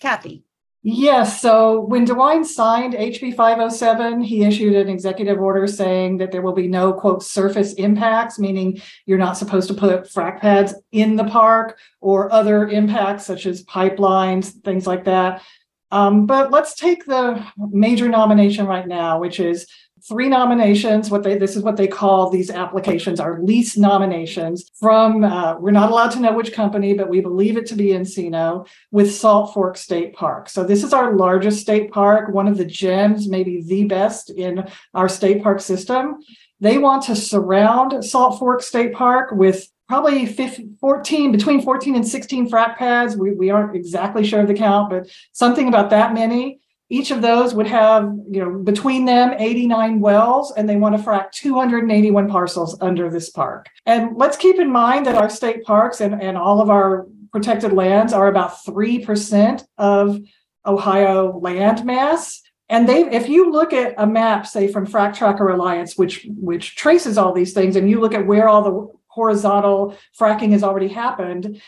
Cathy? 0.00 0.45
Yes. 0.88 1.42
So 1.42 1.80
when 1.80 2.06
DeWine 2.06 2.44
signed 2.44 2.94
HB 2.94 3.34
507, 3.34 4.22
he 4.22 4.44
issued 4.44 4.76
an 4.76 4.88
executive 4.88 5.40
order 5.40 5.66
saying 5.66 6.18
that 6.18 6.30
there 6.30 6.42
will 6.42 6.52
be 6.52 6.68
no, 6.68 6.92
quote, 6.92 7.24
surface 7.24 7.72
impacts, 7.72 8.38
meaning 8.38 8.80
you're 9.04 9.18
not 9.18 9.36
supposed 9.36 9.66
to 9.66 9.74
put 9.74 10.04
frac 10.04 10.40
pads 10.40 10.74
in 10.92 11.16
the 11.16 11.24
park 11.24 11.76
or 12.00 12.32
other 12.32 12.68
impacts 12.68 13.26
such 13.26 13.46
as 13.46 13.64
pipelines, 13.64 14.62
things 14.62 14.86
like 14.86 15.02
that. 15.06 15.42
Um, 15.90 16.24
but 16.24 16.52
let's 16.52 16.76
take 16.76 17.04
the 17.04 17.44
major 17.58 18.08
nomination 18.08 18.64
right 18.64 18.86
now, 18.86 19.18
which 19.18 19.40
is 19.40 19.66
three 20.08 20.28
nominations. 20.28 21.10
What 21.10 21.22
they 21.22 21.36
this 21.36 21.56
is 21.56 21.62
what 21.62 21.76
they 21.76 21.88
call 21.88 22.30
these 22.30 22.50
applications 22.50 23.20
are 23.20 23.40
lease 23.42 23.76
nominations 23.76 24.70
from. 24.78 25.24
Uh, 25.24 25.58
we're 25.58 25.70
not 25.70 25.90
allowed 25.90 26.12
to 26.12 26.20
know 26.20 26.32
which 26.32 26.52
company, 26.52 26.94
but 26.94 27.08
we 27.08 27.20
believe 27.20 27.56
it 27.56 27.66
to 27.66 27.74
be 27.74 27.88
Encino 27.88 28.68
with 28.90 29.14
Salt 29.14 29.52
Fork 29.52 29.76
State 29.76 30.14
Park. 30.14 30.48
So 30.48 30.64
this 30.64 30.84
is 30.84 30.92
our 30.92 31.16
largest 31.16 31.60
state 31.60 31.90
park, 31.90 32.32
one 32.32 32.48
of 32.48 32.56
the 32.56 32.64
gems, 32.64 33.28
maybe 33.28 33.62
the 33.62 33.84
best 33.84 34.30
in 34.30 34.68
our 34.94 35.08
state 35.08 35.42
park 35.42 35.60
system. 35.60 36.18
They 36.60 36.78
want 36.78 37.04
to 37.04 37.16
surround 37.16 38.04
Salt 38.04 38.38
Fork 38.38 38.62
State 38.62 38.94
Park 38.94 39.30
with 39.32 39.68
probably 39.88 40.26
15, 40.26 40.78
14 40.80 41.32
between 41.32 41.62
14 41.62 41.94
and 41.94 42.06
16 42.06 42.50
frac 42.50 42.76
pads 42.76 43.16
we, 43.16 43.30
we 43.32 43.50
aren't 43.50 43.76
exactly 43.76 44.26
sure 44.26 44.40
of 44.40 44.48
the 44.48 44.54
count 44.54 44.90
but 44.90 45.08
something 45.32 45.68
about 45.68 45.90
that 45.90 46.12
many 46.12 46.58
each 46.88 47.10
of 47.10 47.20
those 47.22 47.54
would 47.54 47.66
have 47.66 48.14
you 48.30 48.44
know 48.44 48.58
between 48.58 49.04
them 49.04 49.34
89 49.36 50.00
wells 50.00 50.52
and 50.56 50.68
they 50.68 50.76
want 50.76 50.96
to 50.96 51.02
frac 51.02 51.32
281 51.32 52.28
parcels 52.28 52.78
under 52.80 53.10
this 53.10 53.30
park 53.30 53.68
and 53.86 54.16
let's 54.16 54.36
keep 54.36 54.58
in 54.58 54.70
mind 54.70 55.06
that 55.06 55.16
our 55.16 55.30
state 55.30 55.64
parks 55.64 56.00
and, 56.00 56.20
and 56.22 56.36
all 56.36 56.60
of 56.60 56.70
our 56.70 57.06
protected 57.32 57.72
lands 57.72 58.12
are 58.12 58.28
about 58.28 58.64
3% 58.64 59.66
of 59.78 60.20
ohio 60.64 61.38
land 61.38 61.84
mass 61.84 62.42
and 62.68 62.88
they, 62.88 63.02
if 63.12 63.28
you 63.28 63.52
look 63.52 63.72
at 63.72 63.94
a 63.96 64.06
map, 64.06 64.46
say 64.46 64.66
from 64.66 64.86
FracTracker 64.86 65.52
Alliance, 65.52 65.96
which 65.96 66.26
which 66.36 66.74
traces 66.74 67.16
all 67.16 67.32
these 67.32 67.52
things, 67.52 67.76
and 67.76 67.88
you 67.88 68.00
look 68.00 68.12
at 68.12 68.26
where 68.26 68.48
all 68.48 68.62
the 68.62 68.92
horizontal 69.06 69.96
fracking 70.18 70.50
has 70.50 70.64
already 70.64 70.88
happened. 70.88 71.60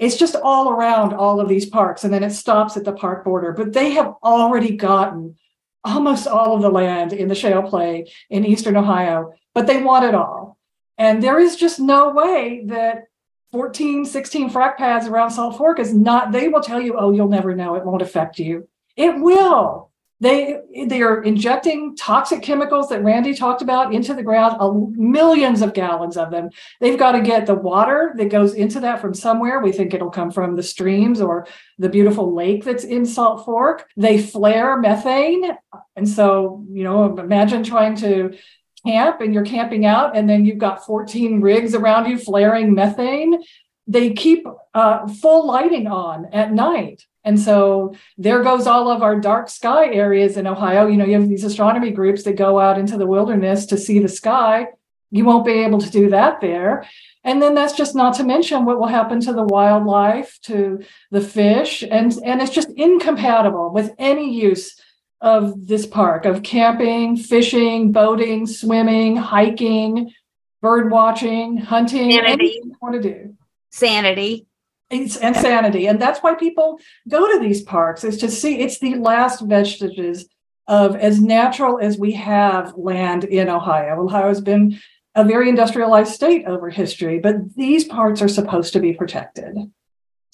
It's 0.00 0.16
just 0.16 0.34
all 0.34 0.70
around 0.70 1.12
all 1.12 1.40
of 1.40 1.48
these 1.48 1.66
parks, 1.66 2.04
and 2.04 2.12
then 2.12 2.24
it 2.24 2.30
stops 2.30 2.78
at 2.78 2.84
the 2.84 2.92
park 2.92 3.22
border. 3.22 3.52
But 3.52 3.74
they 3.74 3.90
have 3.90 4.14
already 4.24 4.74
gotten 4.74 5.36
almost 5.84 6.26
all 6.26 6.56
of 6.56 6.62
the 6.62 6.70
land 6.70 7.12
in 7.12 7.28
the 7.28 7.34
shale 7.34 7.62
play 7.62 8.06
in 8.30 8.46
eastern 8.46 8.78
Ohio, 8.78 9.34
but 9.54 9.66
they 9.66 9.82
want 9.82 10.06
it 10.06 10.14
all. 10.14 10.58
And 10.96 11.22
there 11.22 11.38
is 11.38 11.54
just 11.54 11.78
no 11.78 12.10
way 12.10 12.62
that 12.66 13.08
14, 13.52 14.06
16 14.06 14.50
frac 14.50 14.78
pads 14.78 15.06
around 15.06 15.32
Salt 15.32 15.58
Fork 15.58 15.78
is 15.78 15.92
not, 15.92 16.32
they 16.32 16.48
will 16.48 16.62
tell 16.62 16.80
you, 16.80 16.96
oh, 16.96 17.12
you'll 17.12 17.28
never 17.28 17.54
know. 17.54 17.74
It 17.74 17.84
won't 17.84 18.02
affect 18.02 18.38
you. 18.38 18.68
It 18.96 19.20
will. 19.20 19.89
They 20.20 20.58
they 20.86 21.00
are 21.00 21.22
injecting 21.22 21.96
toxic 21.96 22.42
chemicals 22.42 22.90
that 22.90 23.02
Randi 23.02 23.34
talked 23.34 23.62
about 23.62 23.94
into 23.94 24.12
the 24.12 24.22
ground, 24.22 24.56
uh, 24.60 24.70
millions 24.70 25.62
of 25.62 25.72
gallons 25.72 26.18
of 26.18 26.30
them. 26.30 26.50
They've 26.78 26.98
got 26.98 27.12
to 27.12 27.22
get 27.22 27.46
the 27.46 27.54
water 27.54 28.12
that 28.16 28.28
goes 28.28 28.52
into 28.52 28.80
that 28.80 29.00
from 29.00 29.14
somewhere. 29.14 29.60
We 29.60 29.72
think 29.72 29.94
it'll 29.94 30.10
come 30.10 30.30
from 30.30 30.56
the 30.56 30.62
streams 30.62 31.22
or 31.22 31.46
the 31.78 31.88
beautiful 31.88 32.34
lake 32.34 32.64
that's 32.64 32.84
in 32.84 33.06
Salt 33.06 33.46
Fork. 33.46 33.88
They 33.96 34.20
flare 34.20 34.76
methane, 34.76 35.56
and 35.96 36.06
so 36.06 36.66
you 36.70 36.84
know, 36.84 37.18
imagine 37.18 37.64
trying 37.64 37.96
to 37.96 38.36
camp 38.84 39.22
and 39.22 39.32
you're 39.32 39.44
camping 39.44 39.86
out, 39.86 40.14
and 40.14 40.28
then 40.28 40.44
you've 40.44 40.58
got 40.58 40.84
14 40.84 41.40
rigs 41.40 41.74
around 41.74 42.10
you 42.10 42.18
flaring 42.18 42.74
methane. 42.74 43.42
They 43.86 44.12
keep 44.12 44.46
uh, 44.74 45.08
full 45.08 45.46
lighting 45.46 45.86
on 45.86 46.26
at 46.26 46.52
night 46.52 47.06
and 47.24 47.38
so 47.38 47.94
there 48.16 48.42
goes 48.42 48.66
all 48.66 48.90
of 48.90 49.02
our 49.02 49.20
dark 49.20 49.50
sky 49.50 49.92
areas 49.92 50.36
in 50.36 50.46
Ohio. 50.46 50.86
You 50.86 50.96
know, 50.96 51.04
you 51.04 51.20
have 51.20 51.28
these 51.28 51.44
astronomy 51.44 51.90
groups 51.90 52.22
that 52.22 52.36
go 52.36 52.58
out 52.58 52.78
into 52.78 52.96
the 52.96 53.06
wilderness 53.06 53.66
to 53.66 53.76
see 53.76 53.98
the 53.98 54.08
sky. 54.08 54.68
You 55.10 55.24
won't 55.24 55.44
be 55.44 55.52
able 55.52 55.80
to 55.80 55.90
do 55.90 56.10
that 56.10 56.40
there. 56.40 56.86
And 57.22 57.42
then 57.42 57.54
that's 57.54 57.74
just 57.74 57.94
not 57.94 58.14
to 58.14 58.24
mention 58.24 58.64
what 58.64 58.78
will 58.78 58.86
happen 58.86 59.20
to 59.20 59.32
the 59.34 59.44
wildlife, 59.44 60.38
to 60.44 60.82
the 61.10 61.20
fish, 61.20 61.82
and, 61.82 62.16
and 62.24 62.40
it's 62.40 62.52
just 62.52 62.70
incompatible 62.70 63.70
with 63.74 63.92
any 63.98 64.34
use 64.34 64.80
of 65.20 65.66
this 65.66 65.84
park 65.84 66.24
of 66.24 66.42
camping, 66.42 67.16
fishing, 67.16 67.92
boating, 67.92 68.46
swimming, 68.46 69.16
hiking, 69.16 70.14
bird 70.62 70.90
watching, 70.90 71.58
hunting, 71.58 72.12
Sanity. 72.12 72.32
anything 72.32 72.62
you 72.64 72.76
want 72.80 72.94
to 72.94 73.02
do. 73.02 73.36
Sanity 73.68 74.46
it's 74.90 75.16
insanity. 75.16 75.86
And 75.86 76.00
that's 76.00 76.20
why 76.20 76.34
people 76.34 76.80
go 77.08 77.32
to 77.32 77.40
these 77.40 77.62
parks 77.62 78.04
is 78.04 78.18
to 78.18 78.30
see 78.30 78.60
it's 78.60 78.78
the 78.78 78.96
last 78.96 79.40
vestiges 79.40 80.28
of 80.66 80.96
as 80.96 81.20
natural 81.20 81.78
as 81.78 81.98
we 81.98 82.12
have 82.12 82.74
land 82.76 83.24
in 83.24 83.48
ohio. 83.48 84.04
Ohio 84.04 84.28
has 84.28 84.40
been 84.40 84.78
a 85.14 85.24
very 85.24 85.48
industrialized 85.48 86.12
state 86.12 86.46
over 86.46 86.70
history 86.70 87.18
but 87.18 87.54
these 87.56 87.84
parts 87.84 88.22
are 88.22 88.28
supposed 88.28 88.72
to 88.72 88.80
be 88.80 88.92
protected. 88.92 89.56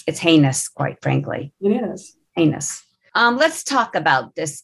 It's 0.06 0.18
heinous 0.18 0.68
quite 0.68 0.98
frankly. 1.02 1.52
It 1.60 1.70
is. 1.70 2.16
Heinous. 2.36 2.82
Um, 3.14 3.36
let's 3.38 3.64
talk 3.64 3.94
about 3.94 4.34
this 4.34 4.62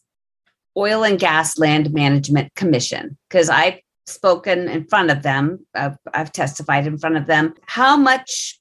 oil 0.76 1.04
and 1.04 1.18
gas 1.18 1.58
land 1.58 1.92
management 1.92 2.54
commission 2.54 3.18
because 3.28 3.50
i've 3.50 3.78
spoken 4.06 4.68
in 4.68 4.87
front 4.87 5.11
of 5.11 5.22
them 5.22 5.66
uh, 5.75 5.90
i've 6.14 6.32
testified 6.32 6.87
in 6.87 6.99
front 6.99 7.16
of 7.16 7.26
them. 7.26 7.54
How 7.66 7.96
much 7.96 8.61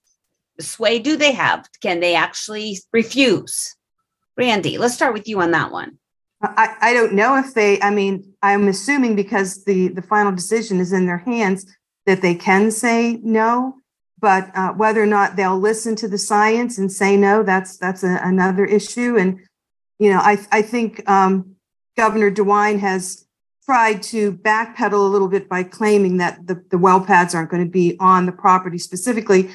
sway 0.59 0.99
do 0.99 1.17
they 1.17 1.31
have? 1.31 1.67
Can 1.81 1.99
they 1.99 2.15
actually 2.15 2.79
refuse? 2.91 3.75
Randi, 4.37 4.77
let's 4.77 4.93
start 4.93 5.13
with 5.13 5.27
you 5.27 5.41
on 5.41 5.51
that 5.51 5.71
one. 5.71 5.97
I, 6.41 6.75
I 6.81 6.93
don't 6.93 7.13
know 7.13 7.37
if 7.37 7.53
they, 7.53 7.79
I 7.81 7.91
mean, 7.91 8.33
I'm 8.41 8.67
assuming 8.67 9.15
because 9.15 9.63
the, 9.63 9.89
the 9.89 10.01
final 10.01 10.31
decision 10.31 10.79
is 10.79 10.91
in 10.91 11.05
their 11.05 11.19
hands 11.19 11.65
that 12.05 12.21
they 12.21 12.33
can 12.33 12.71
say 12.71 13.19
no, 13.23 13.75
but 14.19 14.49
uh, 14.55 14.73
whether 14.73 15.01
or 15.01 15.07
not 15.07 15.35
they'll 15.35 15.59
listen 15.59 15.95
to 15.97 16.07
the 16.07 16.17
science 16.17 16.77
and 16.77 16.91
say 16.91 17.15
no, 17.15 17.43
that's 17.43 17.77
that's 17.77 18.03
a, 18.03 18.19
another 18.23 18.65
issue. 18.65 19.17
And 19.17 19.39
you 19.99 20.11
know, 20.11 20.19
I 20.19 20.43
I 20.51 20.61
think 20.61 21.07
um, 21.09 21.55
Governor 21.95 22.31
DeWine 22.31 22.79
has 22.79 23.25
tried 23.65 24.01
to 24.01 24.33
backpedal 24.33 24.93
a 24.93 24.95
little 24.95 25.27
bit 25.27 25.47
by 25.47 25.63
claiming 25.63 26.17
that 26.17 26.47
the, 26.47 26.63
the 26.71 26.77
well 26.77 27.01
pads 27.01 27.35
aren't 27.35 27.51
going 27.51 27.63
to 27.63 27.69
be 27.69 27.95
on 27.99 28.25
the 28.25 28.31
property 28.31 28.77
specifically, 28.77 29.49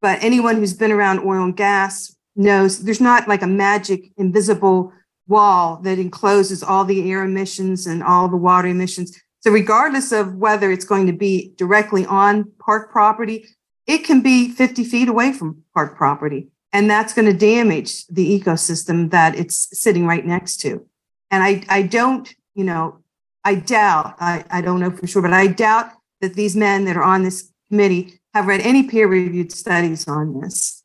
but 0.00 0.22
anyone 0.22 0.56
who's 0.56 0.74
been 0.74 0.92
around 0.92 1.20
oil 1.20 1.44
and 1.44 1.56
gas 1.56 2.14
knows 2.36 2.84
there's 2.84 3.00
not 3.00 3.28
like 3.28 3.42
a 3.42 3.46
magic 3.46 4.12
invisible 4.16 4.92
wall 5.26 5.80
that 5.82 5.98
encloses 5.98 6.62
all 6.62 6.84
the 6.84 7.10
air 7.10 7.24
emissions 7.24 7.86
and 7.86 8.02
all 8.02 8.28
the 8.28 8.36
water 8.36 8.68
emissions. 8.68 9.20
So, 9.40 9.50
regardless 9.50 10.12
of 10.12 10.36
whether 10.36 10.72
it's 10.72 10.84
going 10.84 11.06
to 11.06 11.12
be 11.12 11.52
directly 11.56 12.06
on 12.06 12.50
park 12.58 12.90
property, 12.90 13.46
it 13.86 13.98
can 13.98 14.20
be 14.20 14.50
50 14.50 14.84
feet 14.84 15.08
away 15.08 15.32
from 15.32 15.62
park 15.74 15.96
property. 15.96 16.48
And 16.72 16.90
that's 16.90 17.14
going 17.14 17.26
to 17.26 17.32
damage 17.32 18.06
the 18.08 18.38
ecosystem 18.38 19.10
that 19.10 19.34
it's 19.34 19.68
sitting 19.78 20.06
right 20.06 20.24
next 20.24 20.58
to. 20.58 20.86
And 21.30 21.42
I, 21.42 21.62
I 21.68 21.82
don't, 21.82 22.32
you 22.54 22.64
know, 22.64 22.98
I 23.44 23.54
doubt, 23.54 24.16
I, 24.20 24.44
I 24.50 24.60
don't 24.60 24.80
know 24.80 24.90
for 24.90 25.06
sure, 25.06 25.22
but 25.22 25.32
I 25.32 25.46
doubt 25.46 25.92
that 26.20 26.34
these 26.34 26.56
men 26.56 26.84
that 26.84 26.96
are 26.96 27.02
on 27.02 27.22
this 27.22 27.50
committee 27.70 28.17
have 28.34 28.46
read 28.46 28.60
any 28.60 28.84
peer 28.84 29.08
reviewed 29.08 29.52
studies 29.52 30.06
on 30.06 30.40
this. 30.40 30.82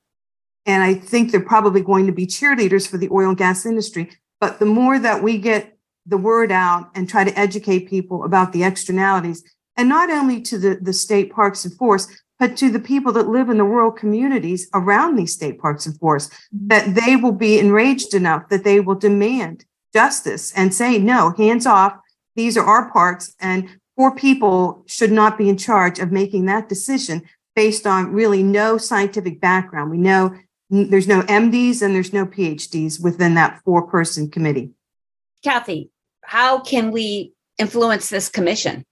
And 0.66 0.82
I 0.82 0.94
think 0.94 1.32
they're 1.32 1.42
probably 1.42 1.82
going 1.82 2.06
to 2.06 2.14
be 2.14 2.26
cheerleaders 2.26 2.88
for 2.88 2.98
the 2.98 3.10
oil 3.10 3.30
and 3.30 3.38
gas 3.38 3.66
industry. 3.66 4.12
But 4.40 4.60
the 4.60 4.66
more 4.66 4.98
that 5.00 5.22
we 5.22 5.38
get 5.38 5.78
the 6.06 6.18
word 6.18 6.52
out 6.52 6.90
and 6.96 7.08
try 7.08 7.24
to 7.24 7.40
educate 7.40 7.90
people 7.90 8.24
about 8.24 8.54
the 8.54 8.64
externalities, 8.64 9.44
and 9.76 9.90
not 9.90 10.10
only 10.10 10.42
to 10.42 10.58
the, 10.58 10.78
the 10.82 10.94
state 10.94 11.32
parks 11.32 11.66
and 11.66 11.74
forests, 11.76 12.14
but 12.40 12.58
to 12.58 12.70
the 12.70 12.80
people 12.80 13.12
that 13.14 13.28
live 13.28 13.50
in 13.50 13.58
the 13.58 13.64
rural 13.64 13.92
communities 13.92 14.68
around 14.74 15.16
these 15.16 15.34
state 15.34 15.60
parks 15.60 15.86
and 15.86 15.98
forests, 15.98 16.34
mm-hmm. 16.54 16.68
that 16.68 16.96
they 16.96 17.16
will 17.16 17.32
be 17.32 17.60
enraged 17.60 18.14
enough 18.14 18.50
that 18.50 18.64
they 18.64 18.80
will 18.80 18.96
demand 18.96 19.66
justice 19.94 20.52
and 20.54 20.74
say, 20.74 20.98
no, 20.98 21.34
hands 21.38 21.66
off. 21.66 21.94
These 22.36 22.58
are 22.58 22.66
our 22.66 22.92
parks, 22.92 23.36
and 23.40 23.70
four 23.96 24.16
people 24.16 24.84
should 24.88 25.12
not 25.12 25.38
be 25.38 25.50
in 25.50 25.58
charge 25.58 26.00
of 26.00 26.12
making 26.12 26.46
that 26.46 26.70
decision 26.70 27.24
based 27.56 27.86
on 27.86 28.12
really 28.12 28.44
no 28.44 28.78
scientific 28.78 29.40
background. 29.40 29.92
We 29.92 29.98
know 29.98 30.36
there's 30.70 31.08
no 31.08 31.22
MDs 31.22 31.82
and 31.82 31.94
there's 31.94 32.14
no 32.14 32.26
PhDs 32.26 33.02
within 33.02 33.36
that 33.36 33.62
four 33.64 33.86
person 33.88 34.30
committee. 34.30 34.72
Cathy, 35.44 35.92
how 36.24 36.60
can 36.60 36.92
we 36.92 37.34
influence 37.58 38.10
this 38.10 38.30
commission? 38.30 38.86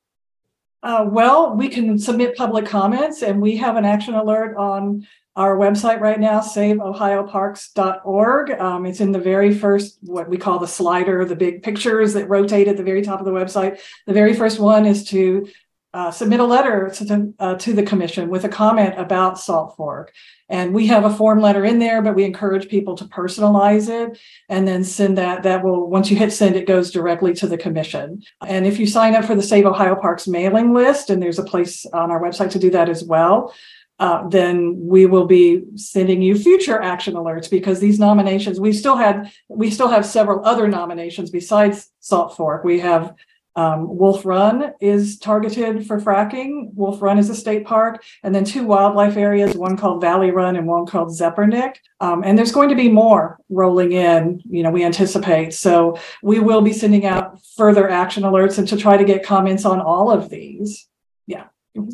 Uh, 0.84 1.06
well, 1.08 1.56
we 1.56 1.70
can 1.70 2.00
submit 2.00 2.36
public 2.36 2.66
comments, 2.66 3.22
and 3.22 3.40
we 3.40 3.58
have 3.58 3.78
an 3.78 3.86
action 3.86 4.16
alert 4.16 4.58
on 4.58 5.08
our 5.36 5.58
website 5.58 6.00
right 6.02 6.20
now, 6.20 6.42
saveohioparks.org. 6.42 8.52
Um, 8.52 8.86
it's 8.86 9.00
in 9.00 9.12
the 9.12 9.20
very 9.20 9.52
first, 9.54 9.98
what 10.02 10.30
we 10.30 10.38
call 10.38 10.60
the 10.60 10.68
slider, 10.68 11.26
the 11.26 11.36
big 11.36 11.64
pictures 11.64 12.14
that 12.14 12.28
rotate 12.28 12.68
at 12.68 12.78
the 12.78 12.84
very 12.84 13.02
top 13.02 13.20
of 13.20 13.26
the 13.26 13.32
website. 13.32 13.80
The 14.08 14.14
very 14.14 14.34
first 14.34 14.60
one 14.60 14.86
is 14.86 15.06
to 15.06 15.48
uh, 15.94 16.10
submit 16.10 16.40
a 16.40 16.46
letter 16.46 16.90
to 16.90 17.04
the, 17.04 17.34
uh, 17.40 17.56
to 17.56 17.74
the 17.74 17.84
commission 17.84 18.30
with 18.30 18.46
a 18.46 18.50
comment 18.50 18.94
about 18.98 19.40
Salt 19.40 19.76
Fork. 19.76 20.14
And 20.48 20.74
we 20.74 20.88
have 20.88 21.06
a 21.06 21.14
form 21.14 21.42
letter 21.42 21.66
in 21.66 21.80
there, 21.80 22.02
but 22.02 22.16
we 22.16 22.24
encourage 22.24 22.70
people 22.70 22.96
to 22.98 23.06
personalize 23.06 23.90
it 23.90 24.20
and 24.50 24.68
then 24.68 24.84
send 24.84 25.18
that. 25.18 25.44
That 25.44 25.64
will, 25.64 25.90
once 25.90 26.12
you 26.12 26.18
hit 26.18 26.34
send, 26.34 26.56
it 26.56 26.68
goes 26.68 26.92
directly 26.92 27.34
to 27.36 27.48
the 27.48 27.58
commission. 27.58 28.22
And 28.46 28.66
if 28.66 28.80
you 28.80 28.88
sign 28.88 29.16
up 29.16 29.26
for 29.26 29.36
the 29.36 29.44
Save 29.44 29.66
Ohio 29.66 29.96
Parks 29.96 30.28
mailing 30.28 30.74
list, 30.74 31.10
and 31.10 31.22
there's 31.22 31.40
a 31.40 31.44
place 31.44 31.86
on 31.88 32.12
our 32.12 32.22
website 32.22 32.52
to 32.52 32.60
do 32.60 32.70
that 32.72 32.90
as 32.90 33.04
well, 33.04 33.54
uh, 34.02 34.28
then 34.28 34.76
we 34.80 35.06
will 35.06 35.28
be 35.28 35.62
sending 35.76 36.24
you 36.24 36.36
future 36.36 36.82
action 36.82 37.14
alerts 37.14 37.48
because 37.48 37.80
these 37.80 38.00
nominations 38.00 38.60
we 38.60 38.74
still 38.74 38.98
had 38.98 39.32
we 39.48 39.70
still 39.70 39.88
have 39.88 40.04
several 40.06 40.44
other 40.44 40.68
nominations 40.68 41.30
besides 41.30 41.92
Salt 42.00 42.36
Fork. 42.36 42.64
We 42.64 42.80
have 42.80 43.14
um, 43.56 43.96
Wolf 43.96 44.26
Run 44.26 44.74
is 44.80 45.20
targeted 45.20 45.86
for 45.86 46.00
fracking. 46.00 46.74
Wolf 46.74 47.00
Run 47.00 47.20
is 47.20 47.30
a 47.30 47.36
state 47.36 47.66
park, 47.66 48.04
and 48.24 48.34
then 48.34 48.44
two 48.44 48.66
wildlife 48.66 49.18
areas, 49.18 49.56
one 49.56 49.78
called 49.78 50.02
Valley 50.02 50.32
Run 50.32 50.56
and 50.56 50.66
one 50.66 50.88
called 50.88 51.10
Zepernick. 51.10 51.76
Um, 52.00 52.24
and 52.24 52.36
there's 52.36 52.54
going 52.54 52.70
to 52.70 52.76
be 52.76 52.90
more 52.90 53.40
rolling 53.50 53.92
in, 53.92 54.42
you 54.50 54.64
know, 54.64 54.72
we 54.72 54.84
anticipate. 54.84 55.54
So 55.54 56.00
we 56.24 56.40
will 56.40 56.62
be 56.62 56.74
sending 56.74 57.06
out 57.06 57.40
further 57.56 57.88
action 57.88 58.24
alerts 58.24 58.58
and 58.58 58.68
to 58.70 58.78
try 58.78 58.98
to 58.98 59.04
get 59.04 59.24
comments 59.24 59.66
on 59.66 59.80
all 59.80 60.10
of 60.10 60.30
these. 60.30 60.88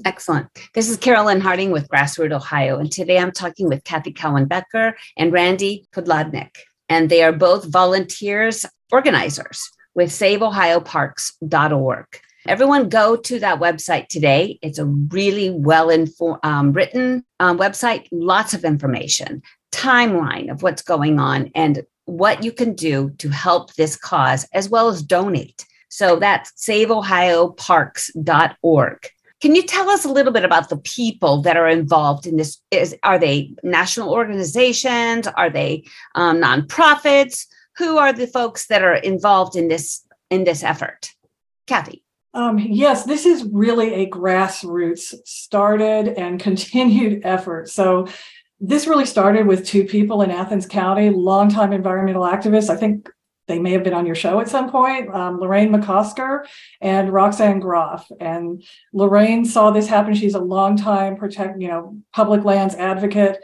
Excellent. 0.06 0.48
This 0.74 0.90
is 0.90 0.98
Carolyn 0.98 1.40
Harding 1.40 1.70
with 1.72 1.88
Grassroot 1.90 2.32
Ohio, 2.32 2.80
and 2.80 2.92
today 2.92 3.20
I'm 3.20 3.32
talking 3.32 3.68
with 3.68 3.84
Cathy 3.84 4.12
Cowan 4.12 4.46
Becker 4.46 4.96
and 5.18 5.32
Randy 5.32 5.88
Pokladnik, 5.92 6.56
and 6.90 7.10
they 7.10 7.22
are 7.22 7.32
both 7.32 7.66
volunteers 7.66 8.66
organizers 8.92 9.70
with 9.94 10.10
saveohioparks.org. 10.10 12.06
Everyone 12.48 12.90
go 12.90 13.16
to 13.18 13.40
that 13.40 13.60
website 13.60 14.08
today. 14.08 14.58
It's 14.64 14.80
a 14.80 14.86
really 14.86 15.52
well 15.52 15.92
informed, 15.92 16.40
um, 16.44 16.74
written 16.74 17.24
um, 17.40 17.60
website, 17.60 18.08
lots 18.12 18.56
of 18.56 18.66
information, 18.66 19.44
timeline 19.72 20.50
of 20.50 20.64
what's 20.64 20.82
going 20.82 21.20
on, 21.20 21.52
and 21.54 21.84
what 22.06 22.44
you 22.44 22.52
can 22.52 22.74
do 22.74 23.12
to 23.20 23.30
help 23.30 23.76
this 23.76 23.96
cause, 23.96 24.48
as 24.54 24.70
well 24.70 24.88
as 24.88 25.04
donate. 25.04 25.68
So 25.90 26.16
that's 26.16 26.52
saveohioparks.org. 26.54 29.10
Can 29.42 29.56
you 29.56 29.62
tell 29.62 29.90
us 29.90 30.04
a 30.04 30.10
little 30.10 30.34
bit 30.34 30.46
about 30.46 30.70
the 30.70 30.78
people 30.78 31.42
that 31.44 31.58
are 31.58 31.68
involved 31.68 32.26
in 32.26 32.38
this? 32.38 32.60
Is 32.72 32.96
are 33.04 33.20
they 33.20 33.54
national 33.64 34.12
organizations? 34.12 35.28
Are 35.28 35.50
they 35.50 35.84
um, 36.16 36.42
nonprofits? 36.42 37.46
Who 37.78 37.98
are 37.98 38.14
the 38.14 38.28
folks 38.28 38.68
that 38.68 38.82
are 38.82 38.96
involved 38.96 39.56
in 39.56 39.68
this 39.68 40.04
in 40.32 40.44
this 40.44 40.64
effort? 40.64 41.12
Cathy. 41.68 42.04
Um, 42.34 42.60
yes, 42.60 43.04
this 43.06 43.26
is 43.26 43.46
really 43.52 43.94
a 43.96 44.10
grassroots 44.10 45.14
started 45.26 46.10
and 46.10 46.40
continued 46.50 47.22
effort. 47.24 47.70
So 47.70 48.08
this 48.60 48.88
really 48.88 49.06
started 49.06 49.46
with 49.46 49.66
two 49.66 49.86
people 49.86 50.24
in 50.24 50.32
Athens 50.32 50.66
County, 50.66 51.10
longtime 51.10 51.74
environmental 51.74 52.24
activists. 52.24 52.70
I 52.70 52.76
think 52.76 53.10
they 53.48 53.60
may 53.60 53.72
have 53.72 53.84
been 53.84 53.94
on 53.94 54.06
your 54.06 54.16
show 54.16 54.40
at 54.40 54.50
some 54.50 54.70
point, 54.70 55.14
um, 55.14 55.40
Lorraine 55.40 55.72
McCosker 55.72 56.46
and 56.82 57.12
Roxanne 57.12 57.60
Groff. 57.60 58.10
And 58.20 58.64
Lorraine 58.94 59.46
saw 59.46 59.72
this 59.72 59.88
happen. 59.88 60.14
She's 60.14 60.36
a 60.36 60.40
longtime 60.40 61.16
protect, 61.16 61.62
you 61.62 61.70
know, 61.70 61.98
public 62.14 62.44
lands 62.44 62.76
advocate. 62.76 63.38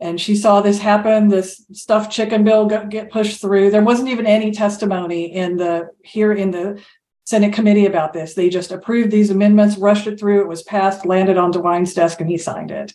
And 0.00 0.20
she 0.20 0.34
saw 0.34 0.60
this 0.60 0.80
happen, 0.80 1.28
this 1.28 1.64
stuffed 1.72 2.10
chicken 2.10 2.44
bill 2.44 2.66
get 2.66 3.10
pushed 3.10 3.40
through. 3.40 3.70
There 3.70 3.82
wasn't 3.82 4.08
even 4.08 4.26
any 4.26 4.50
testimony 4.50 5.32
in 5.32 5.56
the 5.56 5.90
here 6.02 6.32
in 6.32 6.50
the 6.50 6.82
Senate 7.24 7.54
committee 7.54 7.86
about 7.86 8.12
this. 8.12 8.34
They 8.34 8.50
just 8.50 8.72
approved 8.72 9.10
these 9.10 9.30
amendments, 9.30 9.78
rushed 9.78 10.06
it 10.06 10.18
through. 10.18 10.42
It 10.42 10.48
was 10.48 10.62
passed, 10.62 11.06
landed 11.06 11.38
on 11.38 11.52
DeWine's 11.52 11.94
desk, 11.94 12.20
and 12.20 12.28
he 12.28 12.36
signed 12.36 12.70
it. 12.70 12.92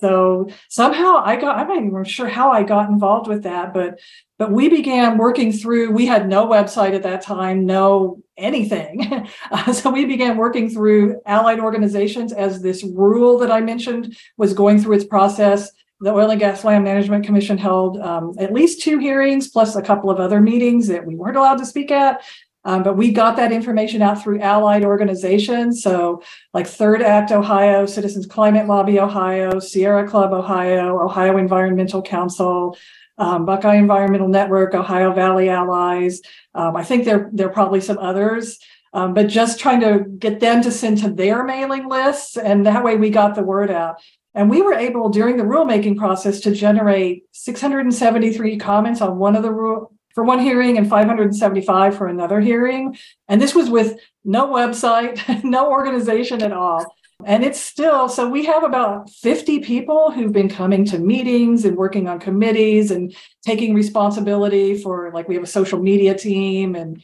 So 0.00 0.48
somehow 0.68 1.22
I 1.24 1.36
got, 1.36 1.58
I'm 1.58 1.68
not 1.68 1.82
even 1.82 2.04
sure 2.04 2.28
how 2.28 2.50
I 2.50 2.62
got 2.62 2.88
involved 2.88 3.28
with 3.28 3.42
that, 3.42 3.74
but 3.74 3.98
but 4.38 4.52
we 4.52 4.70
began 4.70 5.18
working 5.18 5.52
through, 5.52 5.90
we 5.90 6.06
had 6.06 6.26
no 6.26 6.46
website 6.46 6.94
at 6.94 7.02
that 7.02 7.20
time, 7.20 7.66
no 7.66 8.22
anything. 8.38 9.28
Uh, 9.52 9.72
so 9.72 9.90
we 9.90 10.04
began 10.04 10.36
working 10.36 10.70
through 10.70 11.20
allied 11.26 11.58
organizations 11.58 12.32
as 12.32 12.62
this 12.62 12.84
rule 12.84 13.36
that 13.36 13.50
I 13.50 13.60
mentioned 13.60 14.16
was 14.36 14.54
going 14.54 14.80
through 14.80 14.94
its 14.94 15.04
process. 15.04 15.70
The 16.00 16.12
Oil 16.12 16.30
and 16.30 16.38
Gas 16.38 16.62
Land 16.62 16.84
Management 16.84 17.26
Commission 17.26 17.58
held 17.58 17.98
um, 17.98 18.34
at 18.38 18.52
least 18.52 18.80
two 18.80 18.98
hearings, 18.98 19.48
plus 19.48 19.74
a 19.74 19.82
couple 19.82 20.08
of 20.08 20.20
other 20.20 20.40
meetings 20.40 20.86
that 20.86 21.04
we 21.04 21.16
weren't 21.16 21.36
allowed 21.36 21.58
to 21.58 21.66
speak 21.66 21.90
at. 21.90 22.22
Um, 22.64 22.82
but 22.82 22.96
we 22.96 23.12
got 23.12 23.36
that 23.36 23.52
information 23.52 24.02
out 24.02 24.22
through 24.22 24.40
allied 24.40 24.84
organizations. 24.84 25.82
So, 25.82 26.22
like 26.52 26.66
Third 26.66 27.00
Act 27.00 27.32
Ohio, 27.32 27.86
Citizens 27.86 28.26
Climate 28.26 28.66
Lobby 28.66 29.00
Ohio, 29.00 29.58
Sierra 29.60 30.06
Club 30.06 30.32
Ohio, 30.32 31.00
Ohio 31.00 31.38
Environmental 31.38 32.02
Council, 32.02 32.76
um, 33.16 33.46
Buckeye 33.46 33.76
Environmental 33.76 34.28
Network, 34.28 34.74
Ohio 34.74 35.12
Valley 35.12 35.48
Allies. 35.48 36.20
Um, 36.54 36.76
I 36.76 36.84
think 36.84 37.04
there, 37.04 37.30
there 37.32 37.48
are 37.48 37.52
probably 37.52 37.80
some 37.80 37.98
others. 37.98 38.58
Um, 38.92 39.14
but 39.14 39.28
just 39.28 39.60
trying 39.60 39.80
to 39.80 40.04
get 40.18 40.40
them 40.40 40.62
to 40.62 40.72
send 40.72 40.98
to 40.98 41.10
their 41.10 41.44
mailing 41.44 41.88
lists. 41.88 42.36
And 42.36 42.66
that 42.66 42.82
way 42.82 42.96
we 42.96 43.10
got 43.10 43.36
the 43.36 43.42
word 43.42 43.70
out. 43.70 44.00
And 44.34 44.50
we 44.50 44.62
were 44.62 44.74
able 44.74 45.08
during 45.08 45.36
the 45.36 45.44
rulemaking 45.44 45.96
process 45.96 46.40
to 46.40 46.54
generate 46.54 47.24
673 47.32 48.58
comments 48.58 49.00
on 49.00 49.18
one 49.18 49.36
of 49.36 49.42
the 49.42 49.52
rule, 49.52 49.92
for 50.20 50.24
one 50.24 50.38
hearing 50.38 50.76
and 50.76 50.86
575 50.86 51.96
for 51.96 52.06
another 52.06 52.40
hearing. 52.40 52.94
And 53.26 53.40
this 53.40 53.54
was 53.54 53.70
with 53.70 53.98
no 54.22 54.48
website, 54.48 55.42
no 55.44 55.70
organization 55.70 56.42
at 56.42 56.52
all. 56.52 56.94
And 57.24 57.42
it's 57.42 57.58
still, 57.58 58.06
so 58.06 58.28
we 58.28 58.44
have 58.44 58.62
about 58.62 59.08
50 59.08 59.60
people 59.60 60.10
who've 60.10 60.32
been 60.32 60.50
coming 60.50 60.84
to 60.86 60.98
meetings 60.98 61.64
and 61.64 61.74
working 61.74 62.06
on 62.06 62.20
committees 62.20 62.90
and 62.90 63.16
taking 63.46 63.72
responsibility 63.72 64.76
for, 64.76 65.10
like, 65.14 65.26
we 65.26 65.36
have 65.36 65.44
a 65.44 65.46
social 65.46 65.80
media 65.80 66.14
team 66.14 66.74
and, 66.74 67.02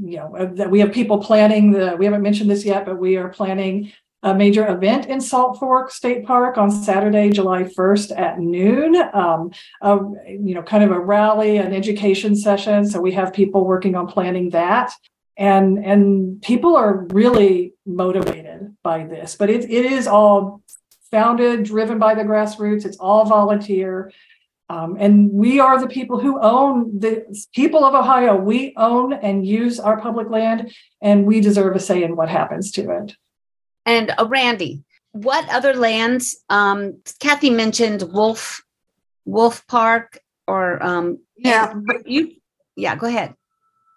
you 0.00 0.18
know, 0.18 0.36
uh, 0.36 0.54
that 0.54 0.70
we 0.70 0.78
have 0.78 0.92
people 0.92 1.18
planning 1.18 1.72
the, 1.72 1.96
we 1.98 2.04
haven't 2.04 2.22
mentioned 2.22 2.48
this 2.48 2.64
yet, 2.64 2.86
but 2.86 2.96
we 2.96 3.16
are 3.16 3.28
planning 3.28 3.92
a 4.22 4.34
major 4.34 4.66
event 4.68 5.06
in 5.06 5.20
Salt 5.20 5.58
Fork 5.58 5.90
State 5.90 6.24
Park 6.24 6.56
on 6.56 6.70
Saturday, 6.70 7.30
July 7.30 7.64
1st 7.64 8.16
at 8.16 8.38
noon. 8.38 8.96
Um, 9.12 9.50
a, 9.80 9.98
you 10.26 10.54
know, 10.54 10.62
kind 10.62 10.84
of 10.84 10.92
a 10.92 11.00
rally, 11.00 11.56
an 11.56 11.72
education 11.72 12.36
session. 12.36 12.86
So 12.86 13.00
we 13.00 13.12
have 13.12 13.32
people 13.32 13.64
working 13.64 13.96
on 13.96 14.06
planning 14.06 14.50
that. 14.50 14.92
And, 15.36 15.84
and 15.84 16.40
people 16.42 16.76
are 16.76 17.06
really 17.10 17.74
motivated 17.84 18.76
by 18.82 19.04
this, 19.04 19.34
but 19.34 19.50
it, 19.50 19.64
it 19.64 19.86
is 19.86 20.06
all 20.06 20.62
founded, 21.10 21.64
driven 21.64 21.98
by 21.98 22.14
the 22.14 22.22
grassroots. 22.22 22.84
It's 22.84 22.98
all 22.98 23.24
volunteer. 23.24 24.12
Um, 24.68 24.96
and 24.98 25.30
we 25.30 25.58
are 25.58 25.80
the 25.80 25.88
people 25.88 26.20
who 26.20 26.40
own 26.40 26.98
the 26.98 27.26
people 27.54 27.84
of 27.84 27.94
Ohio. 27.94 28.36
We 28.36 28.72
own 28.76 29.12
and 29.12 29.46
use 29.46 29.80
our 29.80 30.00
public 30.00 30.30
land, 30.30 30.72
and 31.00 31.26
we 31.26 31.40
deserve 31.40 31.76
a 31.76 31.80
say 31.80 32.02
in 32.02 32.16
what 32.16 32.28
happens 32.28 32.70
to 32.72 32.90
it. 32.90 33.16
And 33.86 34.12
uh, 34.16 34.26
Randi, 34.28 34.84
what 35.12 35.48
other 35.50 35.74
lands? 35.74 36.42
Um, 36.48 37.00
Cathy 37.20 37.50
mentioned 37.50 38.02
Wolf, 38.12 38.62
Wolf 39.24 39.66
Park, 39.66 40.18
or 40.46 40.82
um, 40.82 41.18
yeah, 41.36 41.74
you. 42.04 42.32
Yeah, 42.76 42.96
go 42.96 43.06
ahead. 43.06 43.34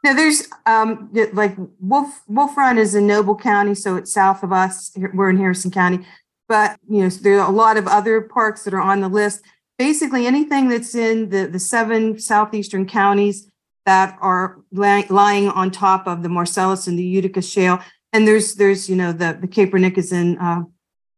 Now 0.03 0.13
there's 0.13 0.47
um, 0.65 1.09
like 1.33 1.55
Wolf 1.79 2.21
Wolf 2.27 2.55
Run 2.57 2.77
is 2.77 2.93
in 2.93 3.07
Noble 3.07 3.35
County, 3.35 3.73
so 3.73 3.95
it's 3.95 4.13
south 4.13 4.43
of 4.43 4.51
us. 4.51 4.91
We're 5.13 5.29
in 5.29 5.37
Harrison 5.37 5.71
County, 5.71 6.05
but 6.47 6.77
you 6.87 7.01
know 7.01 7.09
there 7.09 7.39
are 7.39 7.49
a 7.49 7.55
lot 7.55 7.77
of 7.77 7.87
other 7.87 8.21
parks 8.21 8.63
that 8.63 8.73
are 8.73 8.81
on 8.81 9.01
the 9.01 9.09
list. 9.09 9.41
Basically, 9.79 10.27
anything 10.27 10.69
that's 10.69 10.93
in 10.95 11.29
the 11.29 11.47
the 11.47 11.59
seven 11.59 12.19
southeastern 12.19 12.85
counties 12.85 13.49
that 13.85 14.17
are 14.19 14.59
lying 14.71 15.49
on 15.49 15.71
top 15.71 16.07
of 16.07 16.23
the 16.23 16.29
Marcellus 16.29 16.87
and 16.87 16.99
the 16.99 17.03
Utica 17.03 17.41
Shale 17.41 17.79
and 18.15 18.25
there's 18.25 18.55
there's 18.55 18.89
you 18.89 18.95
know 18.95 19.11
the 19.11 19.37
the 19.41 19.47
Zepernick 19.47 19.97
is 19.97 20.11
in 20.11 20.37
uh, 20.37 20.63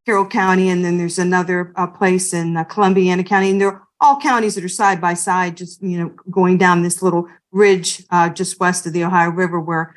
Carroll 0.06 0.26
County, 0.26 0.70
and 0.70 0.84
then 0.84 0.98
there's 0.98 1.20
another 1.20 1.72
uh, 1.76 1.86
place 1.86 2.34
in 2.34 2.58
uh, 2.58 2.64
Columbiana 2.64 3.24
County, 3.24 3.52
and 3.52 3.62
they're 3.62 3.84
all 4.00 4.20
counties 4.20 4.56
that 4.56 4.64
are 4.64 4.70
side 4.70 5.00
by 5.00 5.14
side, 5.14 5.56
just 5.56 5.82
you 5.82 6.00
know 6.00 6.10
going 6.32 6.58
down 6.58 6.82
this 6.82 7.04
little 7.04 7.28
ridge 7.52 8.04
uh, 8.10 8.30
just 8.30 8.60
west 8.60 8.88
of 8.88 8.94
the 8.94 9.04
Ohio 9.04 9.30
River, 9.30 9.60
where 9.60 9.96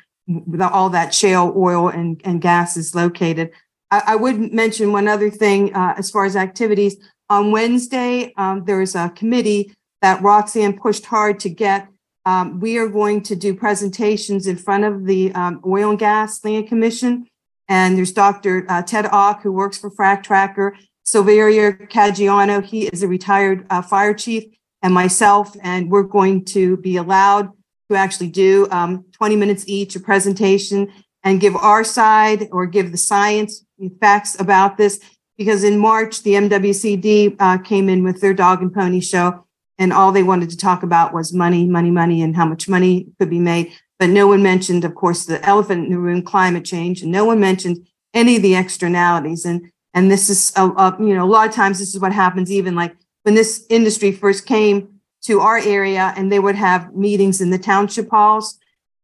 all 0.61 0.89
that 0.91 1.13
shale 1.13 1.51
oil 1.57 1.89
and, 1.89 2.21
and 2.23 2.41
gas 2.41 2.77
is 2.77 2.93
located. 2.93 3.51
I, 3.89 4.03
I 4.07 4.15
would 4.15 4.53
mention 4.53 4.93
one 4.93 5.07
other 5.07 5.31
thing 5.31 5.73
uh, 5.73 5.95
as 5.97 6.11
far 6.11 6.25
as 6.25 6.35
activities. 6.35 6.95
On 7.29 7.51
Wednesday, 7.51 8.33
um, 8.37 8.65
a 8.67 9.11
committee 9.15 9.73
that 10.01 10.21
Roxanne 10.21 10.77
pushed 10.77 11.05
hard 11.05 11.39
to 11.39 11.49
get. 11.49 11.87
Um, 12.25 12.59
we 12.59 12.77
are 12.77 12.87
going 12.87 13.23
to 13.23 13.35
do 13.35 13.55
presentations 13.55 14.47
in 14.47 14.57
front 14.57 14.83
of 14.83 15.05
the 15.05 15.33
um, 15.33 15.61
Oil 15.65 15.91
and 15.91 15.99
Gas 15.99 16.43
Land 16.45 16.67
Commission. 16.67 17.27
And 17.67 17.97
there's 17.97 18.11
Dr. 18.11 18.65
Uh, 18.69 18.81
Ted 18.81 19.07
Auch, 19.07 19.41
who 19.41 19.51
works 19.51 19.77
for 19.77 19.89
FracTracker, 19.89 20.73
Silverio 21.05 21.89
Caggiano, 21.89 22.63
he 22.63 22.87
is 22.87 23.03
a 23.03 23.07
retired 23.07 23.65
uh, 23.69 23.81
fire 23.81 24.13
chief, 24.13 24.43
and 24.81 24.93
myself, 24.93 25.55
and 25.61 25.89
we're 25.89 26.03
going 26.03 26.43
to 26.45 26.77
be 26.77 26.97
allowed 26.97 27.51
to 27.89 27.95
actually 27.95 28.29
do 28.29 28.67
um, 28.71 29.05
20 29.11 29.35
minutes 29.35 29.63
each, 29.67 29.95
a 29.95 29.99
presentation, 29.99 30.91
and 31.23 31.41
give 31.41 31.55
our 31.55 31.83
side 31.83 32.47
or 32.51 32.65
give 32.65 32.91
the 32.91 32.97
science 32.97 33.65
facts 33.99 34.39
about 34.39 34.77
this. 34.77 34.99
Because 35.37 35.63
in 35.63 35.77
March, 35.77 36.23
the 36.23 36.33
MWCD 36.33 37.35
uh, 37.39 37.57
came 37.59 37.89
in 37.89 38.03
with 38.03 38.21
their 38.21 38.33
dog 38.33 38.61
and 38.61 38.73
pony 38.73 39.01
show, 39.01 39.45
and 39.81 39.91
all 39.91 40.11
they 40.11 40.21
wanted 40.21 40.51
to 40.51 40.57
talk 40.57 40.83
about 40.83 41.11
was 41.11 41.33
money, 41.33 41.65
money, 41.65 41.89
money, 41.89 42.21
and 42.21 42.35
how 42.35 42.45
much 42.45 42.69
money 42.69 43.07
could 43.17 43.31
be 43.31 43.39
made. 43.39 43.73
But 43.97 44.11
no 44.11 44.27
one 44.27 44.43
mentioned, 44.43 44.85
of 44.85 44.93
course, 44.93 45.25
the 45.25 45.43
elephant 45.43 45.85
in 45.85 45.91
the 45.91 45.97
room, 45.97 46.21
climate 46.21 46.63
change, 46.63 47.01
and 47.01 47.11
no 47.11 47.25
one 47.25 47.39
mentioned 47.39 47.87
any 48.13 48.35
of 48.35 48.43
the 48.43 48.55
externalities. 48.55 49.43
And 49.43 49.71
and 49.95 50.11
this 50.11 50.29
is 50.29 50.53
a, 50.55 50.69
a, 50.69 50.95
you 50.99 51.15
know 51.15 51.25
a 51.25 51.33
lot 51.33 51.49
of 51.49 51.55
times 51.55 51.79
this 51.79 51.95
is 51.95 51.99
what 51.99 52.13
happens 52.13 52.51
even 52.51 52.75
like 52.75 52.95
when 53.23 53.33
this 53.33 53.65
industry 53.69 54.11
first 54.11 54.45
came 54.45 55.01
to 55.23 55.39
our 55.41 55.57
area 55.57 56.13
and 56.15 56.31
they 56.31 56.39
would 56.39 56.55
have 56.55 56.95
meetings 56.95 57.41
in 57.41 57.49
the 57.49 57.57
township 57.57 58.09
halls. 58.11 58.59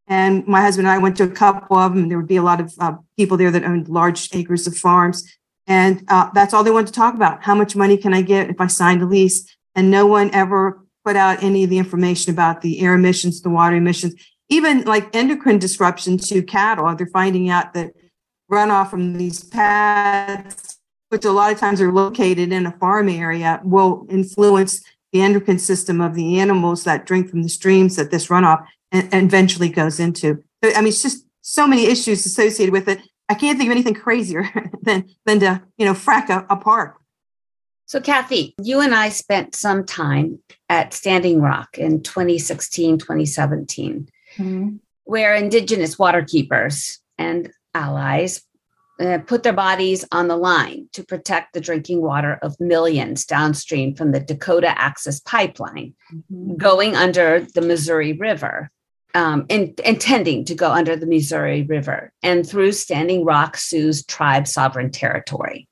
And 0.08 0.48
my 0.48 0.62
husband 0.62 0.88
and 0.88 0.96
i 0.96 1.00
went 1.00 1.18
to 1.18 1.24
a 1.24 1.30
couple 1.30 1.76
of 1.76 1.96
them. 1.96 2.08
There 2.08 2.20
would 2.20 2.28
be 2.28 2.38
a 2.38 2.44
lot 2.44 2.62
of 2.62 2.74
uh, 2.80 2.98
people 3.18 3.36
there 3.36 3.52
that 3.52 3.64
owned 3.64 3.90
large 3.90 4.30
acres 4.36 4.68
of 4.68 4.78
farms. 4.78 5.28
And 5.66 6.04
uh, 6.08 6.30
that's 6.36 6.54
all 6.54 6.64
they 6.64 6.72
wanted 6.72 6.88
to 6.88 6.94
talk 6.94 7.16
about. 7.16 7.44
How 7.44 7.56
much 7.56 7.76
money 7.76 7.98
can 7.98 8.14
i 8.14 8.22
get 8.22 8.52
if 8.52 8.62
i 8.62 8.68
signed 8.68 9.02
a 9.02 9.06
lease 9.06 9.57
and 9.78 9.90
no 9.90 10.06
one 10.06 10.30
ever 10.34 10.84
put 11.06 11.16
out 11.16 11.42
any 11.42 11.64
of 11.64 11.70
the 11.70 11.78
information 11.78 12.34
about 12.34 12.60
the 12.62 12.82
air 12.82 12.96
emissions 12.96 13.42
the 13.42 13.50
water 13.50 13.78
emissions 13.78 14.14
even 14.50 14.82
like 14.82 15.16
endocrine 15.16 15.60
disruption 15.60 16.18
to 16.18 16.44
cattle 16.44 16.94
they're 16.96 17.08
finding 17.08 17.50
out 17.50 17.74
that 17.74 17.92
runoff 18.52 18.90
from 18.90 19.14
these 19.14 19.46
pads 19.46 20.78
which 21.10 21.26
a 21.26 21.32
lot 21.32 21.52
of 21.52 21.60
times 21.60 21.82
are 21.82 21.92
located 21.92 22.52
in 22.52 22.66
a 22.66 22.72
farm 22.72 23.10
area, 23.10 23.62
will 23.64 24.06
influence 24.10 24.84
the 25.14 25.22
endocrine 25.22 25.60
system 25.60 26.02
of 26.02 26.16
the 26.16 26.40
animals 26.40 26.84
that 26.84 27.06
drink 27.06 27.30
from 27.30 27.44
the 27.44 27.50
streams 27.50 27.96
that 27.96 28.12
this 28.12 28.28
runoff 28.28 28.66
eventually 28.92 29.70
goes 29.70 30.00
into. 30.00 30.44
I 30.64 30.80
mean, 30.80 30.90
it's 30.90 31.02
just 31.02 31.26
so 31.42 31.68
many 31.68 31.86
issues 31.86 32.26
associated 32.26 32.74
with 32.74 32.90
it. 32.90 33.00
I 33.30 33.36
can't 33.36 33.58
think 33.58 33.70
of 33.70 33.72
anything 33.72 33.94
crazier 33.94 34.50
than 34.84 35.10
than 35.26 35.40
to 35.40 35.62
you 35.78 35.86
know 35.86 35.94
frack 35.94 36.30
a, 36.30 36.46
a 36.50 36.58
park. 36.58 36.98
So, 37.88 38.02
Cathy, 38.02 38.54
you 38.62 38.82
and 38.82 38.94
I 38.94 39.08
spent 39.08 39.56
some 39.56 39.86
time 39.86 40.40
at 40.68 40.94
Standing 40.94 41.42
Rock 41.42 41.78
in 41.78 42.04
2016, 42.04 42.98
2017, 42.98 44.10
mm-hmm. 44.36 44.76
where 45.06 45.34
Indigenous 45.34 45.98
water 45.98 46.22
keepers 46.22 47.00
and 47.18 47.50
allies 47.74 48.44
uh, 49.00 49.20
put 49.20 49.44
their 49.44 49.54
bodies 49.54 50.04
on 50.12 50.28
the 50.28 50.36
line 50.36 50.90
to 50.92 51.06
protect 51.06 51.54
the 51.54 51.62
drinking 51.62 52.02
water 52.02 52.38
of 52.42 52.60
millions 52.60 53.26
downstream 53.26 53.96
from 53.96 54.12
the 54.12 54.20
Dakota 54.20 54.78
Access 54.78 55.22
Pipeline 55.22 55.96
mm-hmm. 56.14 56.56
going 56.56 56.94
under 56.94 57.40
the 57.56 57.62
Missouri 57.62 58.12
River, 58.12 58.70
um, 59.16 59.46
in, 59.48 59.74
intending 59.86 60.44
to 60.44 60.56
go 60.56 60.70
under 60.70 60.98
the 60.98 61.08
Missouri 61.08 61.64
River 61.64 62.12
and 62.22 62.46
through 62.46 62.74
Standing 62.74 63.24
Rock 63.24 63.56
Sioux 63.56 63.94
tribe 64.10 64.46
sovereign 64.46 64.92
territory. 64.92 65.70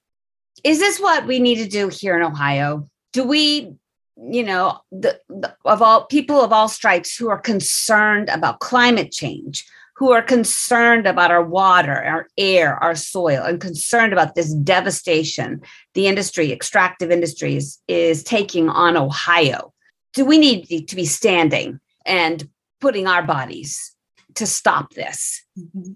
Is 0.65 0.79
this 0.79 0.99
what 0.99 1.27
we 1.27 1.39
need 1.39 1.57
to 1.57 1.67
do 1.67 1.89
here 1.89 2.17
in 2.17 2.23
Ohio? 2.23 2.89
Do 3.13 3.23
we, 3.23 3.75
you 4.17 4.43
know, 4.43 4.79
the, 4.91 5.21
the, 5.29 5.55
of 5.63 5.83
all 5.83 6.05
people 6.05 6.41
of 6.41 6.51
all 6.51 6.67
stripes 6.67 7.15
who 7.15 7.29
are 7.29 7.37
concerned 7.37 8.29
about 8.29 8.61
climate 8.61 9.11
change, 9.11 9.63
who 9.95 10.11
are 10.11 10.23
concerned 10.23 11.05
about 11.05 11.29
our 11.29 11.43
water, 11.43 11.93
our 11.93 12.27
air, 12.35 12.83
our 12.83 12.95
soil, 12.95 13.43
and 13.43 13.61
concerned 13.61 14.11
about 14.11 14.33
this 14.33 14.55
devastation 14.55 15.61
the 15.93 16.07
industry, 16.07 16.51
extractive 16.51 17.11
industries, 17.11 17.79
is 17.87 18.23
taking 18.23 18.67
on 18.67 18.97
Ohio. 18.97 19.71
Do 20.15 20.25
we 20.25 20.39
need 20.39 20.87
to 20.87 20.95
be 20.95 21.05
standing 21.05 21.79
and 22.07 22.49
putting 22.81 23.05
our 23.05 23.21
bodies 23.21 23.95
to 24.33 24.47
stop 24.47 24.95
this? 24.95 25.43
Mm-hmm. 25.59 25.91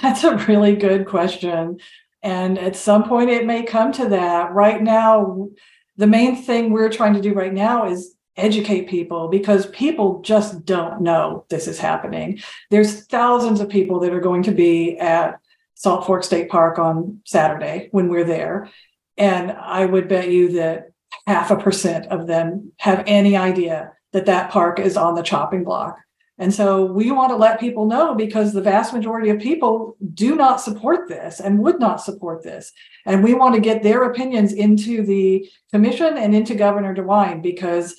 That's 0.00 0.24
a 0.24 0.36
really 0.48 0.74
good 0.74 1.06
question. 1.06 1.80
And 2.24 2.58
at 2.58 2.74
some 2.74 3.04
point, 3.04 3.28
it 3.28 3.46
may 3.46 3.62
come 3.62 3.92
to 3.92 4.08
that. 4.08 4.52
Right 4.52 4.82
now, 4.82 5.48
the 5.96 6.06
main 6.06 6.42
thing 6.42 6.72
we're 6.72 6.90
trying 6.90 7.14
to 7.14 7.20
do 7.20 7.34
right 7.34 7.52
now 7.52 7.86
is 7.86 8.16
educate 8.36 8.88
people 8.88 9.28
because 9.28 9.66
people 9.66 10.22
just 10.22 10.64
don't 10.64 11.02
know 11.02 11.44
this 11.50 11.68
is 11.68 11.78
happening. 11.78 12.40
There's 12.70 13.06
thousands 13.06 13.60
of 13.60 13.68
people 13.68 14.00
that 14.00 14.12
are 14.12 14.20
going 14.20 14.42
to 14.44 14.52
be 14.52 14.98
at 14.98 15.38
Salt 15.74 16.06
Fork 16.06 16.24
State 16.24 16.48
Park 16.48 16.78
on 16.78 17.20
Saturday 17.26 17.88
when 17.92 18.08
we're 18.08 18.24
there. 18.24 18.70
And 19.18 19.52
I 19.52 19.84
would 19.84 20.08
bet 20.08 20.30
you 20.30 20.52
that 20.52 20.92
half 21.26 21.50
a 21.50 21.56
percent 21.56 22.06
of 22.06 22.26
them 22.26 22.72
have 22.78 23.04
any 23.06 23.36
idea 23.36 23.92
that 24.12 24.26
that 24.26 24.50
park 24.50 24.80
is 24.80 24.96
on 24.96 25.14
the 25.14 25.22
chopping 25.22 25.62
block. 25.62 25.98
And 26.38 26.52
so 26.52 26.84
we 26.84 27.12
want 27.12 27.30
to 27.30 27.36
let 27.36 27.60
people 27.60 27.86
know 27.86 28.14
because 28.14 28.52
the 28.52 28.60
vast 28.60 28.92
majority 28.92 29.30
of 29.30 29.38
people 29.38 29.96
do 30.14 30.34
not 30.34 30.60
support 30.60 31.08
this 31.08 31.38
and 31.38 31.60
would 31.60 31.78
not 31.78 32.00
support 32.00 32.42
this. 32.42 32.72
And 33.06 33.22
we 33.22 33.34
want 33.34 33.54
to 33.54 33.60
get 33.60 33.82
their 33.82 34.02
opinions 34.04 34.52
into 34.52 35.04
the 35.04 35.48
commission 35.72 36.16
and 36.16 36.34
into 36.34 36.56
Governor 36.56 36.94
DeWine 36.94 37.40
because 37.40 37.94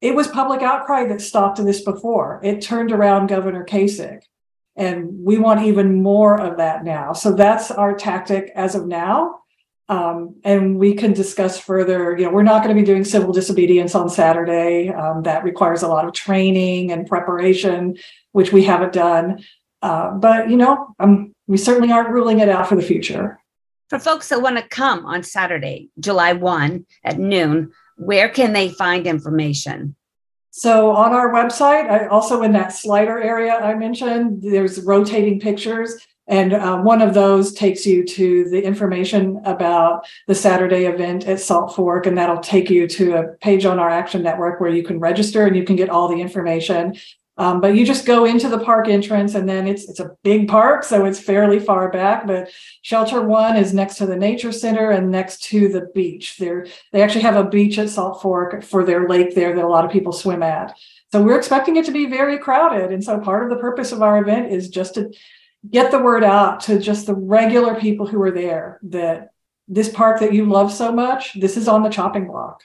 it 0.00 0.14
was 0.14 0.28
public 0.28 0.62
outcry 0.62 1.06
that 1.08 1.20
stopped 1.20 1.62
this 1.62 1.82
before. 1.82 2.40
It 2.42 2.62
turned 2.62 2.90
around 2.90 3.28
Governor 3.28 3.64
Kasich. 3.64 4.22
And 4.76 5.24
we 5.24 5.38
want 5.38 5.62
even 5.62 6.02
more 6.02 6.40
of 6.40 6.56
that 6.56 6.84
now. 6.84 7.12
So 7.12 7.32
that's 7.32 7.70
our 7.70 7.94
tactic 7.94 8.50
as 8.56 8.74
of 8.74 8.86
now. 8.86 9.43
Um, 9.88 10.36
and 10.44 10.78
we 10.78 10.94
can 10.94 11.12
discuss 11.12 11.58
further. 11.58 12.16
You 12.16 12.24
know, 12.24 12.30
we're 12.30 12.42
not 12.42 12.62
going 12.62 12.74
to 12.74 12.80
be 12.80 12.86
doing 12.86 13.04
civil 13.04 13.32
disobedience 13.32 13.94
on 13.94 14.08
Saturday. 14.08 14.88
Um, 14.88 15.22
that 15.24 15.44
requires 15.44 15.82
a 15.82 15.88
lot 15.88 16.06
of 16.06 16.14
training 16.14 16.90
and 16.90 17.06
preparation, 17.06 17.96
which 18.32 18.52
we 18.52 18.64
haven't 18.64 18.94
done. 18.94 19.44
Uh, 19.82 20.12
but 20.12 20.48
you 20.48 20.56
know, 20.56 20.94
um, 20.98 21.34
we 21.46 21.58
certainly 21.58 21.92
aren't 21.92 22.08
ruling 22.08 22.40
it 22.40 22.48
out 22.48 22.68
for 22.68 22.76
the 22.76 22.82
future. 22.82 23.38
For 23.90 23.98
folks 23.98 24.30
that 24.30 24.40
want 24.40 24.56
to 24.56 24.66
come 24.66 25.04
on 25.04 25.22
Saturday, 25.22 25.90
July 26.00 26.32
1 26.32 26.86
at 27.04 27.18
noon, 27.18 27.70
where 27.96 28.30
can 28.30 28.54
they 28.54 28.70
find 28.70 29.06
information? 29.06 29.94
So 30.50 30.90
on 30.92 31.12
our 31.12 31.32
website, 31.32 31.90
I, 31.90 32.06
also 32.06 32.42
in 32.42 32.52
that 32.52 32.72
slider 32.72 33.20
area 33.20 33.54
I 33.54 33.74
mentioned, 33.74 34.40
there's 34.40 34.80
rotating 34.80 35.40
pictures. 35.40 35.94
And 36.26 36.54
uh, 36.54 36.78
one 36.78 37.02
of 37.02 37.12
those 37.12 37.52
takes 37.52 37.84
you 37.84 38.04
to 38.04 38.48
the 38.48 38.62
information 38.62 39.40
about 39.44 40.06
the 40.26 40.34
Saturday 40.34 40.86
event 40.86 41.26
at 41.26 41.40
Salt 41.40 41.76
Fork, 41.76 42.06
and 42.06 42.16
that'll 42.16 42.38
take 42.38 42.70
you 42.70 42.86
to 42.88 43.16
a 43.16 43.28
page 43.38 43.66
on 43.66 43.78
our 43.78 43.90
Action 43.90 44.22
Network 44.22 44.60
where 44.60 44.70
you 44.70 44.82
can 44.82 44.98
register 44.98 45.46
and 45.46 45.54
you 45.54 45.64
can 45.64 45.76
get 45.76 45.90
all 45.90 46.08
the 46.08 46.20
information. 46.20 46.96
Um, 47.36 47.60
but 47.60 47.74
you 47.74 47.84
just 47.84 48.06
go 48.06 48.24
into 48.24 48.48
the 48.48 48.60
park 48.60 48.86
entrance 48.86 49.34
and 49.34 49.48
then 49.48 49.66
it's 49.66 49.88
it's 49.88 49.98
a 49.98 50.16
big 50.22 50.46
park, 50.46 50.84
so 50.84 51.04
it's 51.04 51.18
fairly 51.18 51.58
far 51.58 51.90
back. 51.90 52.28
But 52.28 52.50
shelter 52.82 53.22
one 53.22 53.56
is 53.56 53.74
next 53.74 53.96
to 53.96 54.06
the 54.06 54.16
nature 54.16 54.52
center 54.52 54.90
and 54.90 55.10
next 55.10 55.42
to 55.44 55.68
the 55.68 55.90
beach. 55.94 56.36
There 56.38 56.66
they 56.92 57.02
actually 57.02 57.22
have 57.22 57.36
a 57.36 57.48
beach 57.48 57.76
at 57.78 57.88
Salt 57.88 58.22
Fork 58.22 58.62
for 58.62 58.84
their 58.84 59.08
lake 59.08 59.34
there 59.34 59.52
that 59.52 59.64
a 59.64 59.68
lot 59.68 59.84
of 59.84 59.90
people 59.90 60.12
swim 60.12 60.44
at. 60.44 60.78
So 61.10 61.22
we're 61.22 61.38
expecting 61.38 61.76
it 61.76 61.84
to 61.86 61.92
be 61.92 62.06
very 62.06 62.38
crowded. 62.38 62.92
And 62.92 63.02
so 63.02 63.18
part 63.18 63.42
of 63.42 63.50
the 63.50 63.60
purpose 63.60 63.90
of 63.90 64.02
our 64.02 64.22
event 64.22 64.52
is 64.52 64.68
just 64.68 64.94
to 64.94 65.12
get 65.70 65.90
the 65.90 65.98
word 65.98 66.24
out 66.24 66.60
to 66.60 66.78
just 66.78 67.06
the 67.06 67.14
regular 67.14 67.74
people 67.74 68.06
who 68.06 68.20
are 68.22 68.30
there 68.30 68.80
that 68.82 69.30
this 69.66 69.88
park 69.88 70.20
that 70.20 70.34
you 70.34 70.44
love 70.44 70.72
so 70.72 70.92
much, 70.92 71.38
this 71.40 71.56
is 71.56 71.68
on 71.68 71.82
the 71.82 71.88
chopping 71.88 72.26
block. 72.26 72.62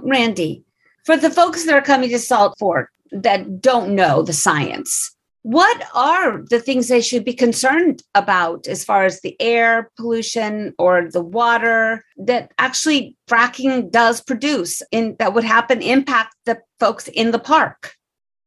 Randi, 0.00 0.64
for 1.04 1.16
the 1.16 1.30
folks 1.30 1.64
that 1.64 1.74
are 1.74 1.82
coming 1.82 2.10
to 2.10 2.18
Salt 2.18 2.56
Fork, 2.58 2.90
that 3.12 3.60
don't 3.60 3.94
know 3.94 4.22
the 4.22 4.32
science 4.32 5.14
what 5.44 5.86
are 5.94 6.42
the 6.48 6.58
things 6.58 6.88
they 6.88 7.02
should 7.02 7.22
be 7.22 7.34
concerned 7.34 8.02
about 8.14 8.66
as 8.66 8.82
far 8.82 9.04
as 9.04 9.20
the 9.20 9.36
air 9.38 9.90
pollution 9.98 10.72
or 10.78 11.10
the 11.10 11.20
water 11.20 12.02
that 12.16 12.50
actually 12.56 13.14
fracking 13.28 13.90
does 13.90 14.22
produce 14.22 14.80
and 14.90 15.18
that 15.18 15.34
would 15.34 15.44
happen 15.44 15.82
impact 15.82 16.34
the 16.46 16.58
folks 16.80 17.08
in 17.08 17.30
the 17.30 17.38
park 17.38 17.92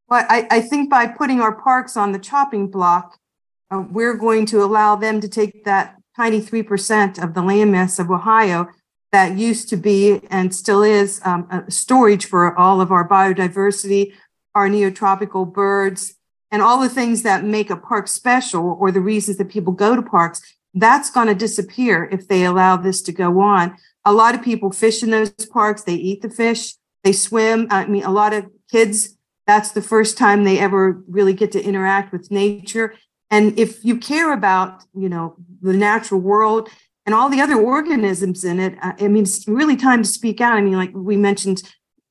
well 0.10 0.26
i, 0.28 0.48
I 0.50 0.60
think 0.60 0.90
by 0.90 1.06
putting 1.06 1.40
our 1.40 1.62
parks 1.62 1.96
on 1.96 2.14
the 2.14 2.20
chopping 2.20 2.68
block 2.68 3.20
uh, 3.72 3.84
we're 3.90 4.16
going 4.16 4.46
to 4.48 4.64
allow 4.64 4.96
them 4.96 5.20
to 5.22 5.28
take 5.28 5.64
that 5.66 5.96
tiny 6.16 6.42
3% 6.42 7.24
of 7.24 7.34
the 7.34 7.42
landmass 7.42 8.00
of 8.00 8.10
ohio 8.10 8.68
that 9.12 9.38
used 9.38 9.70
to 9.70 9.78
be 9.78 10.20
and 10.30 10.54
still 10.54 10.84
is 10.84 11.22
um, 11.24 11.48
storage 11.70 12.26
for 12.26 12.58
all 12.58 12.82
of 12.82 12.92
our 12.92 13.08
biodiversity 13.08 14.14
our 14.58 14.68
neotropical 14.68 15.54
birds, 15.54 16.16
and 16.50 16.64
all 16.64 16.82
the 16.82 16.90
things 16.90 17.22
that 17.22 17.44
make 17.44 17.70
a 17.70 17.78
park 17.78 18.08
special 18.08 18.76
or 18.80 18.92
the 18.92 19.00
reasons 19.00 19.38
that 19.38 19.50
people 19.50 19.72
go 19.72 19.96
to 19.96 20.02
parks, 20.02 20.42
that's 20.74 21.12
going 21.12 21.28
to 21.28 21.36
disappear 21.36 22.10
if 22.12 22.28
they 22.28 22.44
allow 22.44 22.76
this 22.76 23.04
to 23.04 23.12
go 23.12 23.40
on. 23.40 23.78
A 24.04 24.12
lot 24.12 24.34
of 24.34 24.42
people 24.42 24.72
fish 24.72 25.04
in 25.04 25.12
those 25.12 25.30
parks, 25.30 25.84
they 25.84 25.94
eat 25.94 26.24
the 26.24 26.30
fish, 26.30 26.74
they 27.04 27.14
swim. 27.14 27.68
I 27.70 27.86
mean, 27.86 28.04
a 28.04 28.10
lot 28.10 28.34
of 28.34 28.48
kids, 28.72 29.16
that's 29.46 29.72
the 29.74 29.82
first 29.82 30.18
time 30.18 30.44
they 30.44 30.58
ever 30.58 31.04
really 31.08 31.34
get 31.34 31.52
to 31.52 31.64
interact 31.64 32.12
with 32.12 32.32
nature. 32.32 32.96
And 33.30 33.58
if 33.60 33.84
you 33.84 33.98
care 33.98 34.34
about, 34.34 34.84
you 34.94 35.10
know, 35.10 35.36
the 35.62 35.74
natural 35.74 36.22
world 36.22 36.70
and 37.06 37.14
all 37.14 37.30
the 37.30 37.42
other 37.42 37.60
organisms 37.60 38.44
in 38.44 38.60
it, 38.60 38.78
I 38.82 39.08
mean, 39.08 39.24
it's 39.24 39.48
really 39.48 39.76
time 39.76 40.04
to 40.04 40.10
speak 40.10 40.40
out. 40.40 40.58
I 40.58 40.62
mean, 40.62 40.74
like 40.76 40.92
we 40.94 41.18
mentioned, 41.18 41.64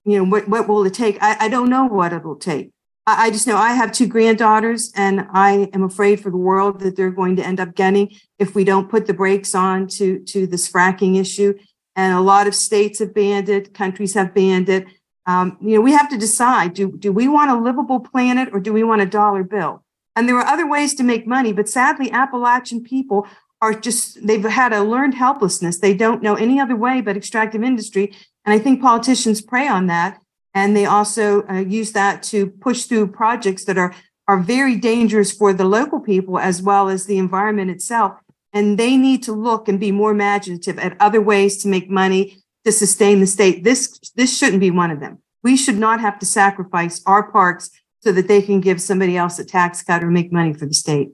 you 0.05 0.18
know, 0.18 0.24
what, 0.24 0.48
what 0.48 0.68
will 0.68 0.85
it 0.85 0.94
take? 0.94 1.18
I, 1.22 1.37
I 1.40 1.48
don't 1.48 1.70
know 1.70 1.87
what 1.87 2.12
it'll 2.12 2.37
take. 2.37 2.72
I, 3.07 3.26
I 3.26 3.31
just 3.31 3.46
know 3.46 3.57
I 3.57 3.72
have 3.72 3.92
two 3.92 4.07
granddaughters 4.07 4.92
and 4.94 5.26
I 5.33 5.68
am 5.72 5.83
afraid 5.83 6.20
for 6.20 6.31
the 6.31 6.37
world 6.37 6.81
that 6.81 6.96
they're 6.96 7.11
going 7.11 7.37
to 7.37 7.46
end 7.46 7.61
up 7.61 7.74
getting 7.74 8.14
if 8.38 8.55
we 8.55 8.64
don't 8.64 8.90
put 8.90 9.07
the 9.07 9.14
brakes 9.14 9.55
on 9.55 9.87
to, 9.88 10.18
to 10.20 10.46
this 10.46 10.70
fracking 10.70 11.18
issue. 11.18 11.55
And 11.94 12.14
a 12.14 12.20
lot 12.20 12.46
of 12.46 12.55
states 12.55 12.98
have 12.98 13.14
banned 13.14 13.48
it, 13.48 13.72
countries 13.72 14.12
have 14.14 14.35
banned 14.35 14.68
it. 14.68 14.87
Um, 15.24 15.57
you 15.61 15.76
know, 15.76 15.81
we 15.81 15.92
have 15.92 16.11
to 16.11 16.18
decide, 16.18 16.74
do, 16.74 16.92
do 16.92 17.11
we 17.11 17.26
want 17.26 17.50
a 17.50 17.59
livable 17.59 18.00
planet 18.00 18.50
or 18.52 18.61
do 18.61 18.72
we 18.72 18.85
want 18.85 19.02
a 19.02 19.07
dollar 19.07 19.42
bill? 19.42 19.83
And 20.16 20.26
there 20.26 20.37
are 20.37 20.46
other 20.46 20.66
ways 20.66 20.94
to 20.94 21.05
make 21.05 21.26
money, 21.26 21.52
but 21.52 21.68
sadly, 21.68 22.11
Appalachian 22.11 22.83
people 22.83 23.29
are 23.61 23.74
just, 23.74 24.26
they've 24.26 24.42
had 24.42 24.72
a 24.72 24.83
learned 24.83 25.14
helplessness. 25.14 25.79
They 25.79 25.94
don't 25.94 26.22
know 26.22 26.35
any 26.35 26.59
other 26.59 26.74
way 26.76 27.02
but 27.02 27.16
extractive 27.16 27.62
industry. 27.62 28.14
And 28.44 28.55
I 28.55 28.59
think 28.59 28.81
politicians 28.81 29.40
prey 29.42 29.68
on 29.68 29.87
that. 29.87 30.20
And 30.55 30.74
they 30.74 30.87
also 30.87 31.46
uh, 31.48 31.59
use 31.59 31.92
that 31.92 32.22
to 32.24 32.46
push 32.46 32.85
through 32.85 33.09
projects 33.09 33.64
that 33.66 33.76
are, 33.76 33.94
are 34.26 34.38
very 34.38 34.76
dangerous 34.76 35.31
for 35.31 35.52
the 35.52 35.66
local 35.66 36.00
people 36.00 36.38
as 36.38 36.62
well 36.62 36.88
as 36.88 37.05
the 37.05 37.18
environment 37.18 37.70
itself. 37.70 38.14
And 38.55 38.79
they 38.79 38.96
need 38.96 39.22
to 39.24 39.33
look 39.33 39.68
and 39.68 39.79
be 39.79 39.92
more 39.92 40.12
imaginative 40.12 40.79
at 40.79 40.96
other 40.98 41.20
ways 41.20 41.59
to 41.62 41.68
make 41.68 41.90
money 41.90 42.38
to 42.64 42.72
sustain 42.72 43.20
the 43.20 43.26
state. 43.26 43.64
This, 43.64 43.98
this 44.14 44.37
shouldn't 44.37 44.61
be 44.61 44.70
one 44.70 44.90
of 44.90 45.00
them. 45.00 45.18
We 45.42 45.57
should 45.57 45.76
not 45.76 46.00
have 46.00 46.18
to 46.20 46.26
sacrifice 46.26 47.02
our 47.05 47.31
parks 47.31 47.70
so 48.07 48.12
that 48.12 48.29
they 48.29 48.40
can 48.40 48.61
give 48.61 48.81
somebody 48.81 49.16
else 49.16 49.37
a 49.40 49.45
tax 49.45 49.83
cut 49.83 50.05
or 50.05 50.12
make 50.12 50.31
money 50.31 50.55
for 50.55 50.64
the 50.64 50.73
state. 50.73 51.09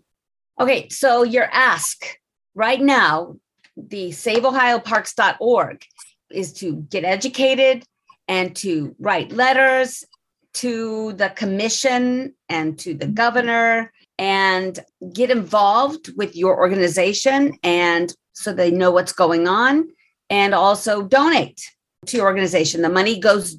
Okay, 0.61 0.91
so 0.91 1.23
your 1.23 1.49
ask 1.51 2.19
right 2.55 2.83
now, 2.83 3.37
the 3.79 4.11
saveohioparks.org 4.11 5.87
is 6.31 6.53
to 6.53 6.87
get 6.91 7.05
educated 7.05 7.83
and 8.29 8.55
to 8.57 8.95
write 8.99 9.33
letters 9.33 10.05
to 10.53 11.15
the 11.15 11.31
commission 11.31 12.35
and 12.51 12.79
to 12.81 12.93
the 12.93 13.07
governor 13.07 13.91
and 14.19 14.79
get 15.15 15.31
involved 15.31 16.13
with 16.15 16.37
your 16.37 16.59
organization 16.59 17.57
and 17.63 18.15
so 18.35 18.53
they 18.53 18.71
know 18.71 18.91
what's 18.91 19.15
going 19.15 19.49
on 19.49 19.89
and 20.29 20.55
also 20.55 21.01
donate 21.01 21.63
to 22.05 22.19
your 22.19 22.27
organization 22.27 22.83
the 22.83 22.91
money 22.91 23.19
goes 23.19 23.57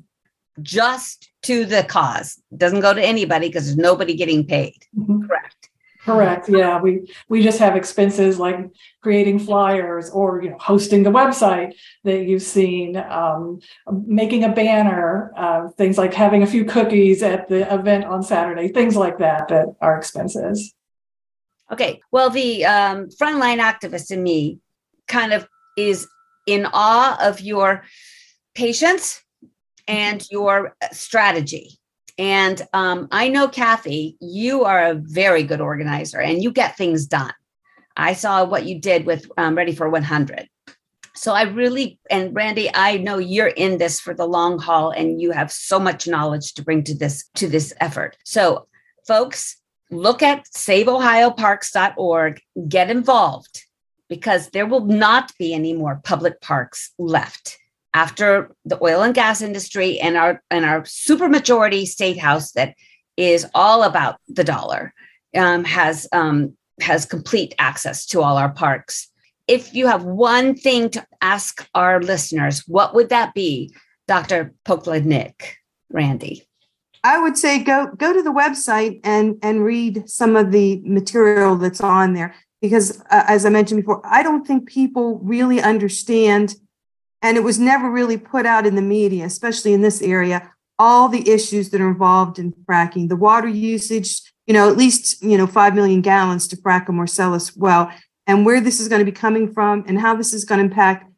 just 0.62 1.33
to 1.44 1.66
the 1.66 1.84
cause. 1.84 2.42
It 2.52 2.58
doesn't 2.58 2.82
go 2.82 2.94
to 2.94 3.02
anybody 3.02 3.48
because 3.48 3.66
there's 3.66 3.78
nobody 3.78 4.16
getting 4.16 4.46
paid. 4.46 4.78
Mm-hmm. 4.98 5.28
Correct. 5.28 5.70
Correct. 6.06 6.50
Yeah, 6.50 6.82
we 6.82 7.10
we 7.30 7.42
just 7.42 7.60
have 7.60 7.78
expenses 7.78 8.38
like 8.38 8.70
creating 9.02 9.40
flyers 9.40 10.10
or 10.10 10.44
you 10.44 10.50
know 10.50 10.58
hosting 10.60 11.04
the 11.04 11.10
website 11.10 11.76
that 12.04 12.26
you've 12.26 12.42
seen, 12.42 12.98
um, 12.98 13.62
making 14.06 14.44
a 14.44 14.50
banner, 14.50 15.32
uh, 15.38 15.70
things 15.78 15.98
like 15.98 16.14
having 16.14 16.44
a 16.44 16.48
few 16.48 16.66
cookies 16.66 17.24
at 17.24 17.48
the 17.48 17.74
event 17.74 18.04
on 18.04 18.22
Saturday, 18.22 18.68
things 18.68 18.98
like 18.98 19.18
that 19.20 19.48
that 19.48 19.68
are 19.80 19.98
expenses. 19.98 20.74
Okay. 21.72 22.02
Well, 22.12 22.30
the 22.30 22.66
um, 22.66 23.08
frontline 23.08 23.62
activist 23.62 24.12
in 24.12 24.22
me 24.22 24.60
kind 25.08 25.32
of 25.32 25.48
is 25.78 26.06
in 26.46 26.68
awe 26.74 27.18
of 27.22 27.40
your 27.40 27.86
patience 28.54 29.23
and 29.88 30.26
your 30.32 30.76
strategy. 30.92 31.78
And 32.18 32.62
um, 32.74 33.08
I 33.12 33.30
know, 33.30 33.48
Cathy, 33.48 34.18
you 34.20 34.66
are 34.66 34.84
a 34.86 34.94
very 34.94 35.44
good 35.44 35.62
organizer 35.62 36.20
and 36.20 36.44
you 36.44 36.52
get 36.52 36.78
things 36.78 37.06
done. 37.06 37.34
I 37.98 38.14
saw 38.14 38.44
what 38.44 38.66
you 38.66 38.80
did 38.80 39.06
with 39.06 39.32
um, 39.38 39.56
Ready 39.56 39.74
for 39.74 39.90
100. 39.90 40.48
So 41.16 41.34
I 41.34 41.44
really, 41.44 42.00
and 42.10 42.36
Randi, 42.36 42.70
I 42.74 42.98
know 42.98 43.18
you're 43.18 43.48
in 43.48 43.78
this 43.78 44.00
for 44.00 44.14
the 44.14 44.28
long 44.28 44.58
haul 44.58 44.92
and 44.92 45.22
you 45.22 45.32
have 45.32 45.52
so 45.52 45.80
much 45.80 46.08
knowledge 46.08 46.54
to 46.56 46.64
bring 46.64 46.84
to 46.86 46.96
this, 46.96 47.30
to 47.36 47.48
this 47.48 47.74
effort. 47.80 48.18
So 48.26 48.68
folks, 49.06 49.58
look 49.92 50.24
at 50.24 50.46
saveohioparks.org, 50.46 52.42
get 52.68 52.90
involved 52.90 53.64
because 54.10 54.50
there 54.50 54.66
will 54.66 54.86
not 54.86 55.32
be 55.38 55.54
any 55.54 55.74
more 55.74 56.02
public 56.04 56.42
parks 56.42 56.92
left 56.98 57.60
after 57.94 58.56
the 58.66 58.82
oil 58.84 59.02
and 59.02 59.14
gas 59.14 59.42
industry 59.42 60.00
and 60.00 60.18
our 60.18 60.42
and 60.50 60.66
our 60.66 60.82
supermajority 60.82 61.86
state 61.86 62.18
house 62.18 62.52
that 62.54 62.76
is 63.18 63.46
all 63.54 63.84
about 63.84 64.18
the 64.28 64.44
dollar 64.44 64.94
um, 65.36 65.64
has 65.64 66.08
um, 66.12 66.56
has 66.82 67.06
complete 67.06 67.54
access 67.60 68.06
to 68.08 68.22
all 68.22 68.38
our 68.38 68.52
parks. 68.52 69.10
If 69.48 69.74
you 69.74 69.88
have 69.88 70.04
one 70.04 70.56
thing 70.56 70.90
to 70.92 71.06
ask 71.22 71.68
our 71.76 72.02
listeners, 72.02 72.64
what 72.68 72.96
would 72.96 73.10
that 73.10 73.34
be, 73.34 73.74
Dr. 74.08 74.54
Pokladnik, 74.66 75.56
Randi? 75.90 76.48
I 77.04 77.20
would 77.20 77.38
say 77.38 77.62
go 77.62 77.88
go 77.98 78.14
to 78.14 78.24
the 78.24 78.32
website 78.32 79.02
and 79.04 79.38
and 79.44 79.64
read 79.64 80.10
some 80.10 80.36
of 80.36 80.52
the 80.52 80.82
material 80.86 81.58
that's 81.58 81.82
on 81.82 82.14
there 82.14 82.34
because, 82.62 83.02
uh, 83.12 83.26
as 83.28 83.46
I 83.46 83.50
mentioned 83.50 83.82
before, 83.82 84.02
I 84.06 84.24
don't 84.24 84.48
think 84.48 84.70
people 84.70 85.20
really 85.20 85.62
understand 85.62 86.56
and 87.24 87.38
it 87.38 87.44
was 87.44 87.58
never 87.58 87.90
really 87.90 88.18
put 88.18 88.46
out 88.46 88.68
in 88.68 88.76
the 88.76 88.82
media, 88.82 89.26
especially 89.26 89.74
in 89.74 89.82
this 89.82 90.02
area, 90.02 90.52
all 90.78 91.08
the 91.08 91.28
issues 91.30 91.70
that 91.70 91.82
are 91.82 91.88
involved 91.88 92.38
in 92.38 92.52
fracking, 92.70 93.08
the 93.08 93.16
water 93.16 93.48
usage, 93.48 94.22
you 94.46 94.54
know, 94.54 94.70
at 94.70 94.78
least, 94.78 95.24
you 95.24 95.38
know, 95.38 95.48
5 95.48 95.74
million 95.74 96.02
gallons 96.02 96.48
to 96.50 96.58
frack 96.58 96.90
a 96.90 96.92
Marcellus 96.92 97.56
well, 97.56 97.90
and 98.28 98.46
where 98.46 98.60
this 98.60 98.80
is 98.80 98.90
going 98.90 99.00
to 99.00 99.06
be 99.06 99.12
coming 99.12 99.52
from 99.52 99.86
and 99.88 100.00
how 100.00 100.16
this 100.16 100.34
is 100.34 100.44
going 100.44 100.60
to 100.60 100.66
impact 100.66 101.10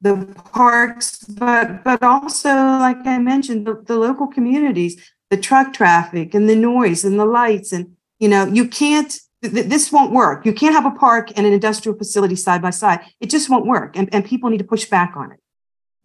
the 0.00 0.26
parks, 0.52 1.24
but 1.24 1.82
but 1.82 2.02
also, 2.02 2.50
like 2.50 3.06
I 3.06 3.18
mentioned, 3.18 3.66
the, 3.66 3.82
the 3.86 3.96
local 3.96 4.26
communities, 4.26 5.02
the 5.30 5.38
truck 5.38 5.72
traffic 5.72 6.34
and 6.34 6.46
the 6.46 6.56
noise 6.56 7.04
and 7.04 7.18
the 7.18 7.24
lights. 7.24 7.72
And, 7.72 7.96
you 8.18 8.28
know, 8.28 8.44
you 8.44 8.68
can't 8.68 9.18
this 9.40 9.92
won't 9.92 10.12
work. 10.12 10.46
You 10.46 10.52
can't 10.52 10.74
have 10.74 10.86
a 10.86 10.90
park 10.90 11.30
and 11.36 11.46
an 11.46 11.52
industrial 11.52 11.96
facility 11.96 12.36
side 12.36 12.62
by 12.62 12.70
side. 12.70 13.00
It 13.20 13.30
just 13.30 13.50
won't 13.50 13.66
work. 13.66 13.96
And, 13.96 14.08
and 14.14 14.24
people 14.24 14.50
need 14.50 14.58
to 14.58 14.64
push 14.64 14.86
back 14.86 15.14
on 15.16 15.32
it. 15.32 15.40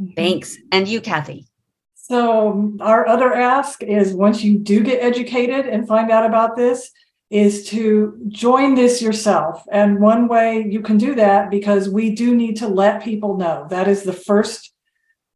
Mm-hmm. 0.02 0.14
Thanks. 0.14 0.58
And 0.72 0.88
you, 0.88 1.02
Cathy. 1.02 1.46
So, 1.96 2.74
our 2.80 3.08
other 3.08 3.34
ask 3.34 3.84
is 3.84 4.14
once 4.14 4.44
you 4.44 4.58
do 4.58 4.84
get 4.84 5.04
educated 5.04 5.68
and 5.68 5.88
find 5.88 6.10
out 6.10 6.26
about 6.26 6.56
this, 6.56 6.92
is 7.30 7.68
to 7.68 8.20
join 8.28 8.74
this 8.74 9.02
yourself. 9.02 9.64
And 9.72 10.00
one 10.00 10.28
way 10.28 10.66
you 10.68 10.82
can 10.82 10.98
do 10.98 11.14
that, 11.16 11.52
because 11.52 11.88
we 11.88 12.16
do 12.16 12.36
need 12.36 12.58
to 12.58 12.68
let 12.68 13.04
people 13.04 13.38
know. 13.38 13.68
That 13.70 13.88
is 13.88 14.04
the 14.04 14.14
first 14.14 14.74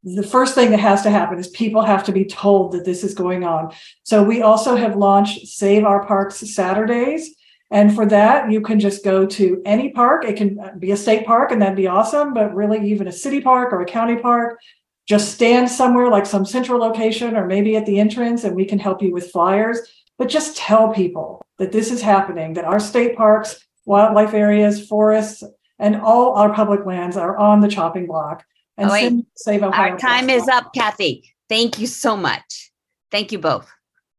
the 0.05 0.21
first 0.21 0.53
thing 0.53 0.71
that 0.71 0.81
has 0.81 1.01
to 1.03 1.09
happen 1.09 1.39
is 1.39 1.47
people 1.47 1.81
have 1.81 2.03
to 2.03 2.11
be 2.11 2.25
told 2.25 2.73
that 2.73 2.83
this 2.83 3.05
is 3.05 3.13
going 3.13 3.45
on. 3.45 3.73
So 4.03 4.21
we 4.21 4.41
also 4.41 4.75
have 4.75 4.97
launched 4.97 5.47
Save 5.47 5.85
Our 5.85 6.05
Parks 6.05 6.39
Saturdays. 6.53 7.33
And 7.73 7.93
for 7.95 8.05
that, 8.05 8.51
you 8.51 8.61
can 8.61 8.79
just 8.79 9.03
go 9.03 9.25
to 9.25 9.59
any 9.65 9.89
park. 9.89 10.25
It 10.25 10.37
can 10.37 10.59
be 10.77 10.91
a 10.91 10.97
state 10.97 11.25
park, 11.25 11.51
and 11.51 11.59
that'd 11.59 11.75
be 11.75 11.87
awesome, 11.87 12.31
but 12.31 12.53
really, 12.53 12.87
even 12.91 13.07
a 13.07 13.11
city 13.11 13.41
park 13.41 13.73
or 13.73 13.81
a 13.81 13.85
county 13.85 14.15
park, 14.15 14.59
just 15.07 15.33
stand 15.33 15.71
somewhere 15.71 16.07
like 16.07 16.27
some 16.27 16.45
central 16.45 16.79
location 16.79 17.35
or 17.35 17.47
maybe 17.47 17.75
at 17.75 17.87
the 17.87 17.99
entrance, 17.99 18.43
and 18.43 18.55
we 18.55 18.63
can 18.63 18.77
help 18.77 19.01
you 19.01 19.11
with 19.11 19.31
flyers. 19.31 19.79
But 20.19 20.29
just 20.29 20.55
tell 20.55 20.93
people 20.93 21.43
that 21.57 21.71
this 21.71 21.89
is 21.89 21.99
happening, 21.99 22.53
that 22.53 22.63
our 22.63 22.79
state 22.79 23.17
parks, 23.17 23.65
wildlife 23.85 24.35
areas, 24.35 24.87
forests, 24.87 25.41
and 25.79 25.95
all 25.95 26.35
our 26.35 26.53
public 26.53 26.85
lands 26.85 27.17
are 27.17 27.35
on 27.37 27.59
the 27.59 27.67
chopping 27.67 28.05
block. 28.05 28.45
And 28.77 28.91
oh, 28.91 28.93
wait. 28.93 29.25
save 29.35 29.63
Our 29.63 29.97
time 29.97 30.29
is 30.29 30.47
up, 30.47 30.75
Cathy. 30.75 31.33
Thank 31.49 31.79
you 31.79 31.87
so 31.87 32.15
much. 32.15 32.71
Thank 33.09 33.31
you 33.31 33.39
both. 33.39 33.67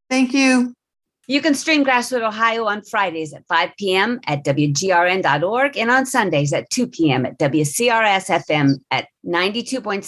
Thank 0.09 0.33
you. 0.33 0.73
You 1.27 1.41
can 1.41 1.55
stream 1.55 1.83
Grassroot 1.83 2.21
Ohio 2.21 2.65
on 2.65 2.83
Fridays 2.83 3.33
at 3.33 3.47
5 3.47 3.71
p.m. 3.77 4.19
at 4.27 4.45
WGRN.org 4.45 5.77
and 5.77 5.89
on 5.89 6.05
Sundays 6.05 6.53
at 6.53 6.69
2 6.69 6.87
p.m. 6.87 7.25
at 7.25 7.39
WCRS 7.39 8.29
FM 8.29 8.75
at 8.91 9.07
92.7, 9.25 10.03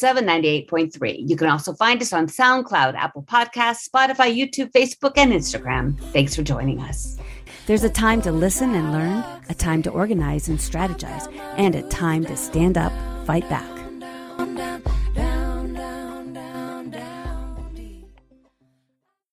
98.3. 0.69 1.23
You 1.27 1.35
can 1.35 1.49
also 1.49 1.73
find 1.73 2.01
us 2.01 2.13
on 2.13 2.27
SoundCloud, 2.27 2.93
Apple 2.95 3.23
Podcasts, 3.23 3.89
Spotify, 3.89 4.35
YouTube, 4.35 4.71
Facebook, 4.71 5.13
and 5.17 5.33
Instagram. 5.33 5.99
Thanks 6.11 6.35
for 6.35 6.43
joining 6.43 6.79
us. 6.81 7.17
There's 7.65 7.83
a 7.83 7.89
time 7.89 8.21
to 8.21 8.31
listen 8.31 8.75
and 8.75 8.91
learn, 8.91 9.23
a 9.49 9.53
time 9.55 9.81
to 9.83 9.89
organize 9.89 10.47
and 10.49 10.59
strategize, 10.59 11.33
and 11.57 11.75
a 11.75 11.81
time 11.89 12.25
to 12.25 12.37
stand 12.37 12.77
up, 12.77 12.93
fight 13.25 13.47
back. 13.49 13.76